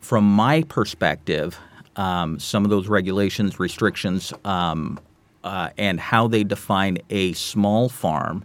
[0.00, 1.58] from my perspective,
[1.96, 5.00] um, some of those regulations, restrictions, um,
[5.42, 8.44] uh, and how they define a small farm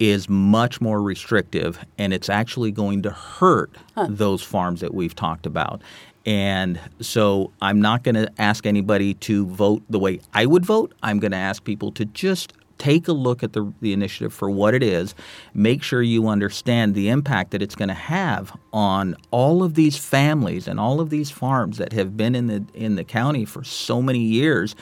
[0.00, 3.70] is much more restrictive, and it's actually going to hurt
[4.08, 5.82] those farms that we've talked about.
[6.26, 10.92] And so I'm not going to ask anybody to vote the way I would vote.
[11.04, 14.50] I'm going to ask people to just take a look at the, the initiative for
[14.50, 15.14] what it is.
[15.54, 19.96] Make sure you understand the impact that it's going to have on all of these
[19.96, 23.62] families and all of these farms that have been in the in the county for
[23.62, 24.74] so many years.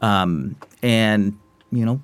[0.00, 1.38] Um, and
[1.70, 2.00] you know,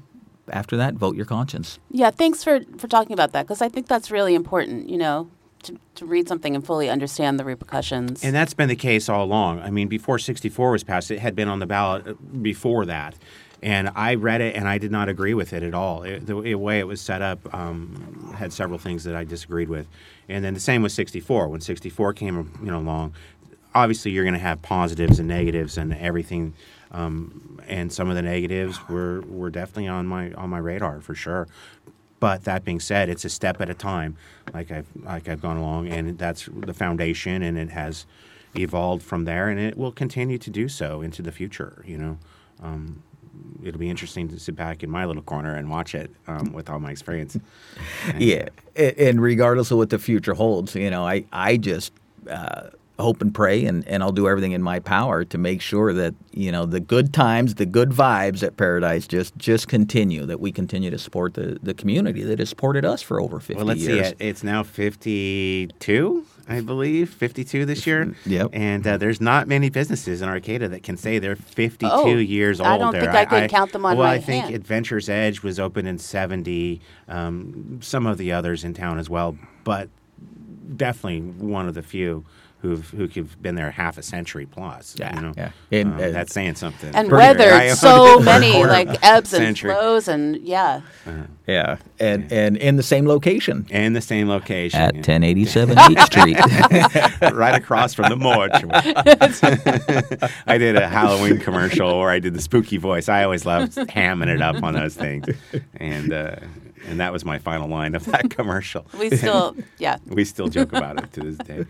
[0.51, 1.78] after that, vote your conscience.
[1.90, 5.30] Yeah, thanks for, for talking about that because I think that's really important, you know,
[5.64, 8.22] to, to read something and fully understand the repercussions.
[8.22, 9.61] And that's been the case all along.
[9.61, 13.16] I mean, before 64 was passed, it had been on the ballot uh, before that.
[13.62, 16.04] And I read it and I did not agree with it at all.
[16.04, 19.68] It, the, the way it was set up um, had several things that I disagreed
[19.68, 19.88] with.
[20.28, 21.48] And then the same with 64.
[21.48, 23.14] When 64 came you know, along,
[23.74, 26.54] obviously you're going to have positives and negatives and everything.
[26.92, 31.14] Um, and some of the negatives were, were definitely on my on my radar for
[31.14, 31.48] sure.
[32.20, 34.16] But that being said, it's a step at a time,
[34.52, 38.06] like I've like I've gone along, and that's the foundation, and it has
[38.56, 41.84] evolved from there, and it will continue to do so into the future.
[41.86, 42.18] You know,
[42.61, 43.02] um,
[43.62, 46.68] it'll be interesting to sit back in my little corner and watch it um, with
[46.70, 47.34] all my experience.
[47.34, 47.43] And-
[48.22, 51.93] Yeah, and regardless of what the future holds, you know, I I just
[52.28, 55.93] uh, hope and pray, and, and I'll do everything in my power to make sure
[55.93, 60.26] that you know the good times, the good vibes at Paradise just just continue.
[60.26, 63.55] That we continue to support the, the community that has supported us for over fifty
[63.57, 64.09] Well, let's years.
[64.09, 64.14] see.
[64.18, 68.14] It's now 52, I believe, 52 this year.
[68.24, 68.51] Yep.
[68.55, 72.59] And uh, there's not many businesses in Arcata that can say they're 52 Oh, years
[72.61, 72.68] old.
[72.68, 73.03] I don't there.
[73.03, 74.55] think I could count them on well, my I think hand.
[74.55, 76.80] Adventures Edge was open in 70.
[77.07, 79.90] Um, some of the others in town as well, but
[80.74, 82.24] definitely one of the few
[82.61, 84.96] who've who've been there half a century plus.
[84.98, 85.32] Yeah, you know?
[85.36, 85.50] yeah.
[85.70, 86.92] And, Um, uh, that's saying something.
[86.94, 89.70] and Pretty- weathered so many like ebbs and century.
[89.72, 90.80] flows and yeah.
[91.46, 94.98] yeah, and and in the same location in the same location at yeah.
[94.98, 96.36] 1087 H Street.
[97.34, 98.92] right across from the mortuary.
[100.46, 103.09] I did a Halloween commercial where I did the spooky voice.
[103.09, 105.26] I always loved hamming it up on those things,
[105.76, 106.36] and uh,
[106.86, 108.84] and that was my final line of that commercial.
[108.98, 109.98] We still yeah.
[110.06, 111.64] we still joke about it to this day.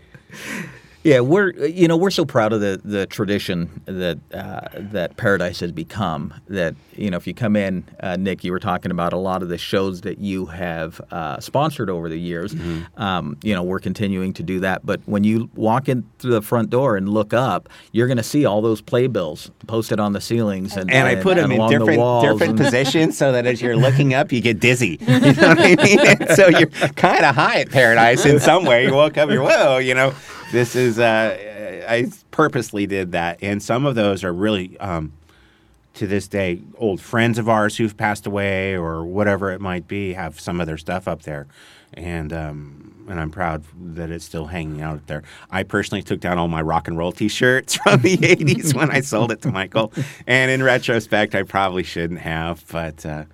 [1.03, 5.61] Yeah, we're you know we're so proud of the the tradition that uh, that Paradise
[5.61, 6.33] has become.
[6.49, 9.41] That you know if you come in, uh, Nick, you were talking about a lot
[9.41, 12.53] of the shows that you have uh, sponsored over the years.
[12.97, 14.85] Um, you know we're continuing to do that.
[14.85, 18.23] But when you walk in through the front door and look up, you're going to
[18.23, 21.71] see all those playbills posted on the ceilings and And I put them in along
[21.71, 24.99] the different different positions so that as you're looking up, you get dizzy.
[25.19, 25.99] You know what I mean?
[25.99, 28.85] And so you're kind of high at paradise in some way.
[28.85, 29.77] You woke up, you're whoa.
[29.77, 30.13] You know,
[30.51, 30.99] this is.
[30.99, 34.77] Uh, I purposely did that, and some of those are really.
[34.79, 35.13] Um,
[35.95, 40.13] to this day, old friends of ours who've passed away or whatever it might be
[40.13, 41.47] have some of their stuff up there,
[41.93, 43.63] and um, and I'm proud
[43.95, 45.23] that it's still hanging out there.
[45.51, 49.01] I personally took down all my rock and roll T-shirts from the '80s when I
[49.01, 49.91] sold it to Michael,
[50.25, 53.05] and in retrospect, I probably shouldn't have, but.
[53.05, 53.25] Uh,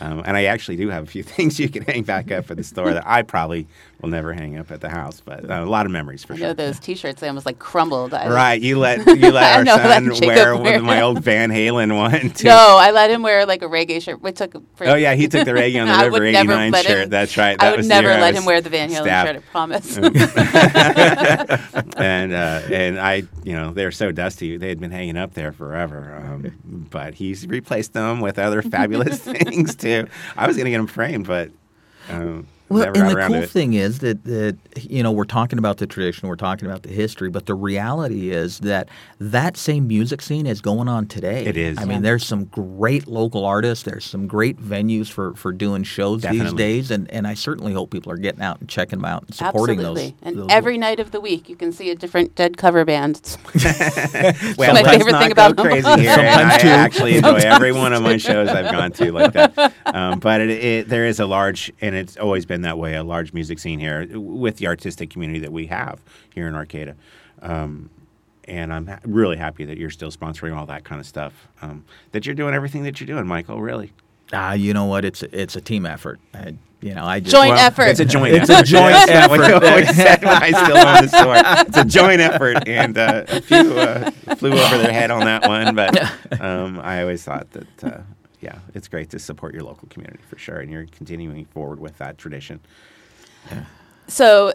[0.00, 2.56] um, and I actually do have a few things you can hang back up at
[2.56, 3.66] the store that I probably
[4.00, 6.36] will never hang up at the house, but uh, a lot of memories for I
[6.36, 6.46] sure.
[6.48, 7.20] know those T-shirts.
[7.20, 8.12] They almost like crumbled.
[8.12, 12.30] I, Right, you let you let our son wear, wear my old Van Halen one.
[12.30, 12.48] Too.
[12.48, 14.20] No, I let him wear like a reggae shirt.
[14.22, 14.52] We took.
[14.76, 17.10] For, Oh yeah, he took the Reggae on the I River '89 let him- shirt.
[17.10, 17.60] That's right.
[17.62, 19.28] I would never let him wear the Van Halen stabbed.
[19.28, 19.36] shirt.
[19.36, 19.96] I promise.
[21.96, 24.56] and uh, and I, you know, they're so dusty.
[24.56, 26.14] They had been hanging up there forever.
[26.14, 30.08] Um, but he's replaced them with other fabulous things too.
[30.36, 31.50] I was gonna get him framed, but
[32.08, 33.50] um, Well, and the cool it.
[33.50, 36.88] thing is that that you know we're talking about the tradition, we're talking about the
[36.88, 38.88] history, but the reality is that
[39.20, 41.44] that same music scene is going on today.
[41.44, 41.78] It is.
[41.78, 43.84] I mean, there's some great local artists.
[43.84, 47.90] There's some great venues for, for doing shows these days, and, and I certainly hope
[47.90, 50.02] people are getting out and checking them out and supporting Absolutely.
[50.10, 50.12] those.
[50.22, 53.36] and those- every night of the week, you can see a different Dead cover band.
[54.56, 55.66] Well, my let's favorite not thing go about them.
[55.66, 56.14] crazy here.
[56.14, 56.68] Sometimes I two.
[56.68, 59.72] actually enjoy every one of my shows I've gone to like that.
[59.86, 63.04] Um, but it, it, there is a large, and it's always been that way, a
[63.04, 66.00] large music scene here with the artistic community that we have
[66.34, 66.94] here in Arcata.
[67.42, 67.90] Um,
[68.46, 71.48] and I'm ha- really happy that you're still sponsoring all that kind of stuff.
[71.62, 73.60] Um, that you're doing everything that you're doing, Michael.
[73.60, 73.92] Really,
[74.32, 75.04] Ah, you know what?
[75.04, 76.18] It's it's a team effort.
[76.34, 77.84] I, you know, I just Joint Well, effort.
[77.84, 78.34] It's a joint.
[78.34, 78.66] It's a effort.
[78.66, 79.64] joint That's what effort.
[79.64, 81.66] I always said when I still own the store.
[81.68, 85.46] It's a joint effort, and uh, a few uh, flew over their head on that
[85.48, 85.74] one.
[85.74, 88.00] But um, I always thought that, uh,
[88.44, 91.96] yeah, it's great to support your local community for sure, and you're continuing forward with
[91.96, 92.60] that tradition.
[94.06, 94.52] so,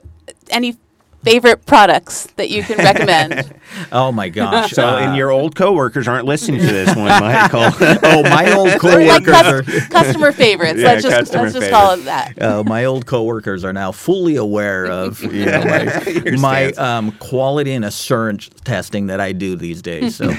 [0.51, 0.77] any
[1.23, 3.53] favorite products that you can recommend?
[3.91, 4.71] oh my gosh.
[4.71, 7.61] So, uh, and your old coworkers aren't listening to this one, Michael.
[8.03, 9.63] oh my old like coworkers are.
[9.89, 10.79] customer favorites.
[10.79, 12.41] Yeah, let's just customer let's just call it that.
[12.41, 17.73] Uh, my old coworkers are now fully aware of you know, my, my um, quality
[17.73, 20.15] and assurance testing that I do these days.
[20.15, 20.33] So,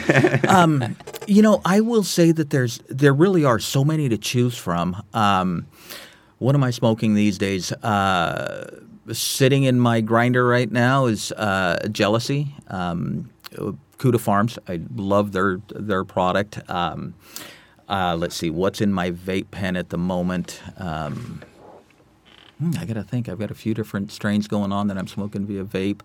[0.49, 4.57] um, you know, I will say that there's there really are so many to choose
[4.57, 5.03] from.
[5.13, 5.67] Um,
[6.41, 7.71] what am I smoking these days?
[7.71, 8.81] Uh,
[9.13, 12.55] sitting in my grinder right now is uh, Jealousy.
[12.69, 14.59] Um, Cuda Farms.
[14.67, 16.59] I love their their product.
[16.69, 17.15] Um,
[17.89, 20.63] uh, let's see what's in my vape pen at the moment.
[20.79, 21.43] Um,
[22.61, 23.27] Hmm, I got to think.
[23.27, 26.03] I've got a few different strains going on that I'm smoking via vape.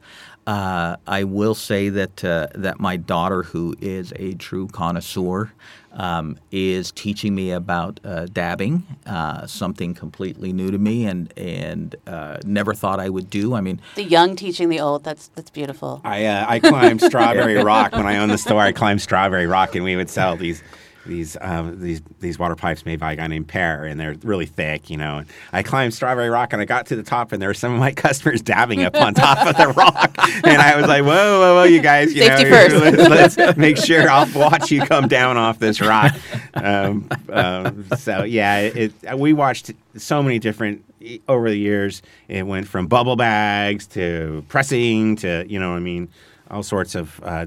[0.47, 5.51] Uh, I will say that uh, that my daughter, who is a true connoisseur,
[5.95, 11.95] um, is teaching me about uh, dabbing, uh, something completely new to me, and and
[12.05, 13.55] uh, never thought I would do.
[13.55, 15.03] I mean, The young teaching the old.
[15.03, 16.01] That's that's beautiful.
[16.03, 18.61] I uh, I climbed Strawberry Rock when I owned the store.
[18.61, 20.61] I climbed Strawberry Rock, and we would sell these
[21.05, 24.45] these um, these these water pipes made by a guy named Pear, and they're really
[24.45, 25.19] thick, you know.
[25.19, 27.73] And I climbed Strawberry Rock, and I got to the top, and there were some
[27.73, 31.39] of my customers dabbing up on top of the rock, and I was like, "Whoa,
[31.39, 32.13] whoa, whoa, you guys!
[32.13, 32.75] You Safety know, first.
[33.09, 36.13] Let's, let's make sure I'll watch you come down off this rock."
[36.53, 40.83] Um, um, so yeah, it, we watched so many different
[41.27, 42.01] over the years.
[42.27, 46.09] It went from bubble bags to pressing to you know, I mean,
[46.49, 47.45] all sorts of uh,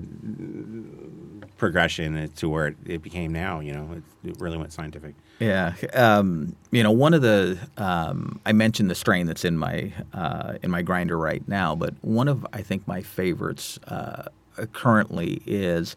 [1.58, 3.60] progression to where it, it became now.
[3.60, 5.14] You know, it, it really went scientific.
[5.38, 9.92] Yeah, um, you know, one of the um, I mentioned the strain that's in my
[10.12, 14.28] uh, in my grinder right now, but one of I think my favorites uh,
[14.72, 15.94] currently is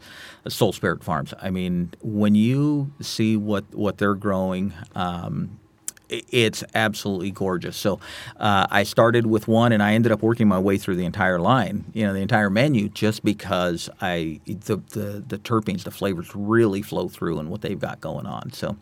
[0.48, 1.34] Soul Spirit Farms.
[1.42, 4.74] I mean, when you see what what they're growing.
[4.96, 5.58] Um,
[6.12, 7.78] it's absolutely gorgeous.
[7.78, 8.00] So
[8.40, 11.40] uh, I started with one, and I ended up working my way through the entire
[11.40, 16.30] line, you know, the entire menu, just because I the the, the terpenes, the flavors
[16.36, 18.52] really flow through, and what they've got going on.
[18.52, 18.76] So,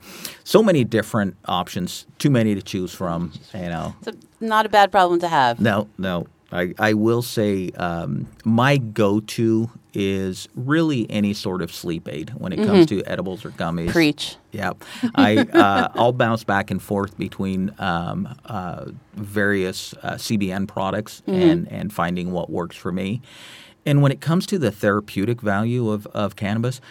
[0.43, 3.31] so many different options, too many to choose from.
[3.53, 5.59] You know, It's a, not a bad problem to have.
[5.59, 6.27] no, no.
[6.51, 12.53] I, I will say um, my go-to is really any sort of sleep aid when
[12.53, 13.91] it comes to edibles or gummies.
[13.91, 14.35] Preach.
[14.51, 14.73] Yeah,
[15.15, 21.71] I uh, I'll bounce back and forth between um, uh, various uh, CBN products and
[21.71, 23.21] and finding what works for me.
[23.85, 26.81] And when it comes to the therapeutic value of, of cannabis,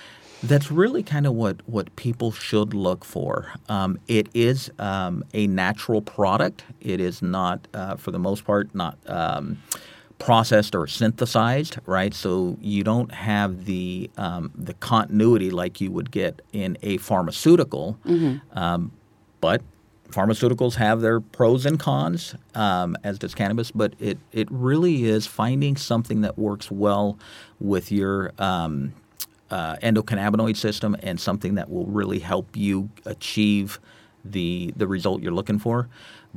[0.42, 3.52] that's really kind of what, what people should look for.
[3.68, 6.64] Um, it is um, a natural product.
[6.80, 9.60] It is not, uh, for the most part, not um,
[10.18, 12.14] processed or synthesized, right?
[12.14, 17.98] So you don't have the um, the continuity like you would get in a pharmaceutical.
[18.52, 18.92] Um,
[19.40, 19.62] but
[20.10, 23.70] pharmaceuticals have their pros and cons, um, as does cannabis.
[23.70, 27.18] But it it really is finding something that works well
[27.60, 28.94] with your um,
[29.50, 33.80] uh, endocannabinoid system and something that will really help you achieve
[34.24, 35.88] the the result you're looking for.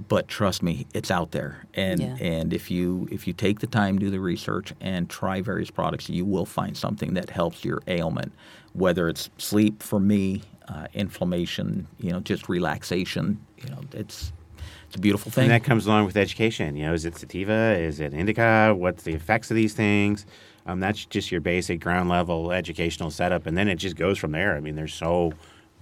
[0.07, 2.15] But trust me, it's out there, and Yeah.
[2.21, 6.09] and if you if you take the time, do the research, and try various products,
[6.09, 8.31] you will find something that helps your ailment,
[8.73, 13.39] whether it's sleep for me, uh, inflammation, you know, just relaxation.
[13.61, 14.31] You know, it's
[14.87, 15.43] it's a beautiful thing.
[15.43, 16.75] And that comes along with education.
[16.77, 17.75] You know, is it sativa?
[17.77, 18.73] Is it indica?
[18.75, 20.25] What's the effects of these things?
[20.65, 24.31] Um, that's just your basic ground level educational setup, and then it just goes from
[24.31, 24.55] there.
[24.55, 25.33] I mean, there's so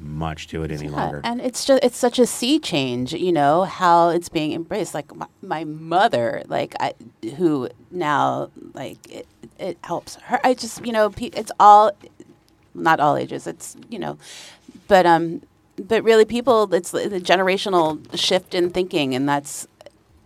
[0.02, 1.22] much to it any Yeah, longer.
[1.26, 4.94] and it's just it's such a sea change, you know, how it's being embraced.
[4.94, 6.94] Like my, my mother, like I,
[7.38, 9.28] who now like it,
[9.58, 10.40] it helps her.
[10.44, 11.92] I just you know it's all,
[12.74, 13.46] not all ages.
[13.46, 14.18] It's you know,
[14.88, 15.42] but um,
[15.78, 19.68] but really people, it's the the generational shift in thinking, and that's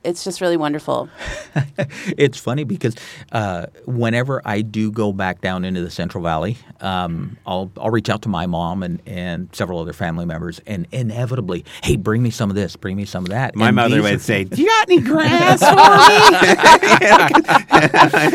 [0.04, 1.10] it's just really wonderful.
[2.18, 2.96] it's funny because
[3.32, 8.10] uh, whenever I do go back down into the Central Valley, um, I'll I'll reach
[8.10, 12.30] out to my mom and, and several other family members, and inevitably, hey, bring me
[12.32, 13.56] some of this, bring me some of that.
[13.56, 15.84] My And mother would are- say, "Do you got any grass for me?"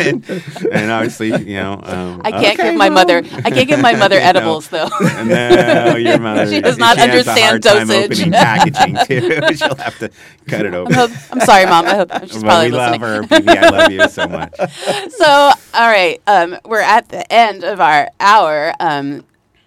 [0.08, 0.24] and,
[0.72, 3.04] and obviously, you know, um, I can't okay, give my well.
[3.06, 3.18] mother.
[3.44, 4.28] I can't give my mother You know.
[4.28, 4.88] edibles though.
[5.24, 6.46] No, your mother.
[6.46, 7.78] She does not has a understand dosage.
[7.78, 8.20] time dosage.
[8.20, 9.56] opening packaging too.
[9.56, 10.10] She'll have to
[10.46, 10.94] cut it open.
[10.94, 11.86] I'm, I'm sorry, mom.
[11.86, 13.00] I hope she's well, probably we listening.
[13.00, 13.56] love her, BB.
[13.56, 14.54] I love you so much.
[15.11, 15.26] So,
[15.74, 18.72] all right, um, we're at the end of our hour.
[18.80, 19.24] Um,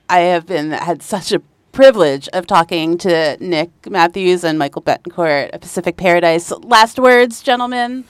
[0.10, 5.50] I have been had such a privilege of talking to Nick Matthews and Michael Bettencourt
[5.54, 6.52] at Pacific Paradise.
[6.52, 8.06] Last words, gentlemen.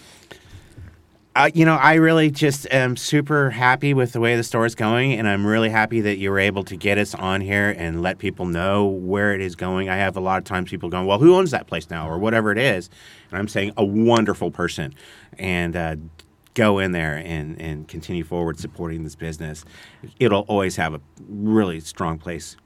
[1.33, 4.75] Uh, you know, I really just am super happy with the way the store is
[4.75, 8.01] going, and I'm really happy that you were able to get us on here and
[8.01, 9.87] let people know where it is going.
[9.87, 12.17] I have a lot of times people going, "Well, who owns that place now?" or
[12.17, 12.89] whatever it is,
[13.29, 14.93] and I'm saying a wonderful person,
[15.39, 15.95] and uh,
[16.53, 19.63] go in there and and continue forward supporting this business.
[20.19, 22.57] It'll always have a really strong place.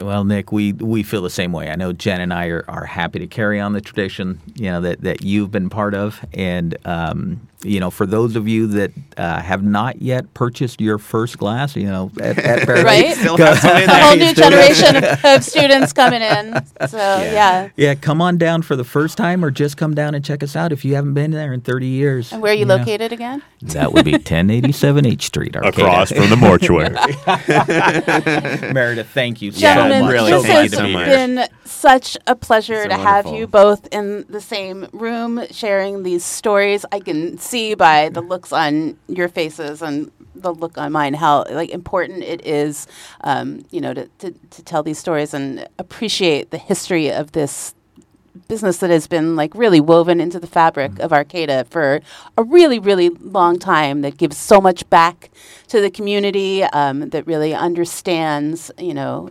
[0.00, 1.70] Well, Nick, we, we feel the same way.
[1.70, 4.80] I know Jen and I are, are happy to carry on the tradition, you know,
[4.82, 6.24] that, that you've been part of.
[6.32, 10.98] And, um, you know, for those of you that uh, have not yet purchased your
[10.98, 13.14] first glass, you know, at, at Paradise, Right?
[13.16, 16.54] Still have some in A whole new generation of, of students coming in.
[16.88, 17.70] So, yeah.
[17.76, 20.56] Yeah, come on down for the first time or just come down and check us
[20.56, 22.32] out if you haven't been there in 30 years.
[22.32, 22.76] And where are you know.
[22.76, 23.42] located again?
[23.62, 25.56] That would be 1087 H Street.
[25.56, 25.80] Arcata.
[25.82, 26.90] Across from the mortuary.
[28.72, 30.12] Meredith, thank you Yeah, so Gentlemen, much.
[30.12, 31.06] really, this thank has you so much.
[31.06, 36.24] been such a pleasure So to have you both in the same room sharing these
[36.24, 36.84] stories.
[36.92, 41.44] I can see by the looks on your faces and the look on mine how
[41.50, 42.86] like important it is,
[43.22, 47.74] um, you know, to, to, to tell these stories and appreciate the history of this
[48.46, 52.00] business that has been like really woven into the fabric of Arcata for
[52.36, 55.30] a really, really long time that gives so much back
[55.66, 59.30] to the community, um, that really understands, you know.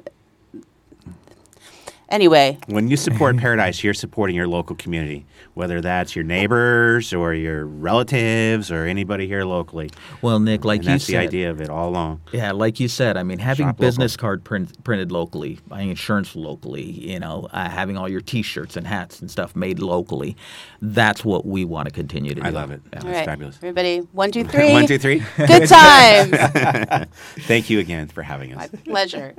[2.09, 7.33] Anyway, When you support Paradise, you're supporting your local community, whether that's your neighbors or
[7.33, 9.89] your relatives or anybody here locally.
[10.21, 12.21] Well, Nick, like and you that's said, the idea of it all along.
[12.31, 13.85] Yeah, like you said, I mean, having Shop local.
[13.85, 18.77] business card print, printed locally, buying insurance locally, you know, uh, having all your T-shirts
[18.77, 20.37] and hats and stuff made locally,
[20.81, 22.47] that's what we want to continue to do.
[22.47, 22.79] I love it.
[22.85, 22.89] Yeah.
[22.91, 23.57] That's all right, fabulous.
[23.57, 24.71] everybody, one, two, three.
[24.71, 25.21] One, two, three.
[25.35, 27.07] Good times.
[27.39, 28.71] Thank you again for having us.
[28.71, 29.35] My pleasure.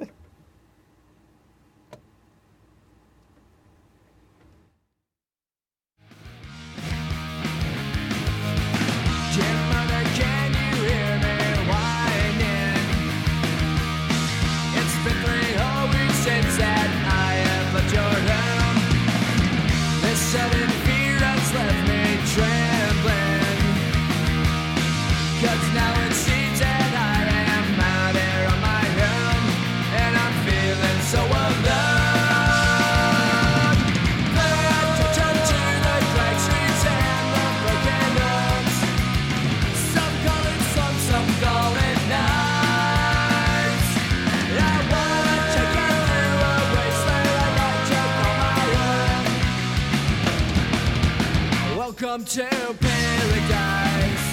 [52.08, 52.48] Welcome to
[52.80, 54.26] paradise.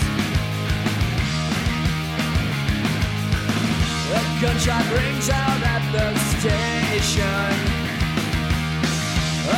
[4.16, 6.08] A gunshot rings out at the
[6.40, 7.52] station.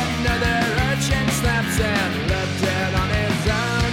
[0.02, 0.58] Another
[0.90, 3.92] urchin snaps and left dead on his own.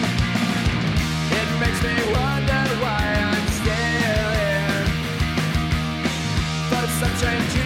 [1.40, 4.86] It makes me wonder why I'm still here.
[6.72, 7.65] For some strange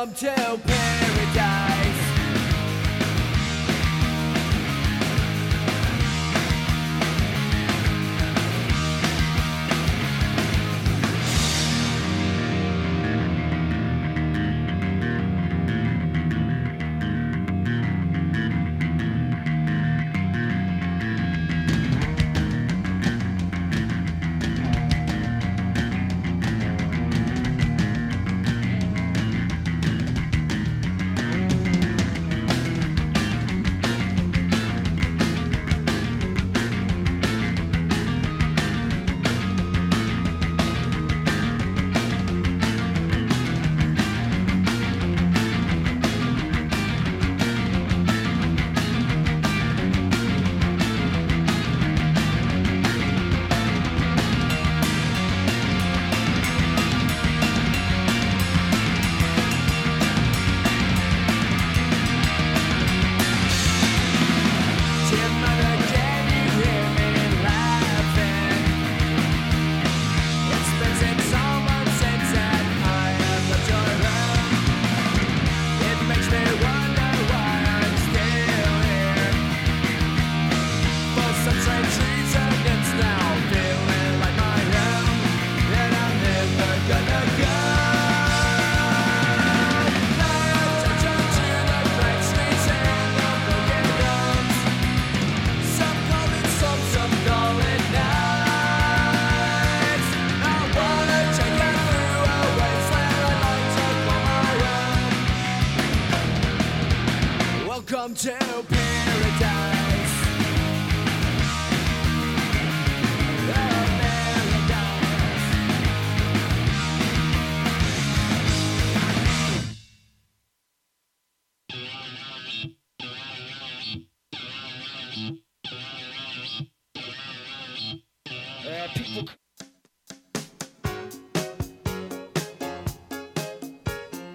[0.00, 1.59] Welcome to paradise.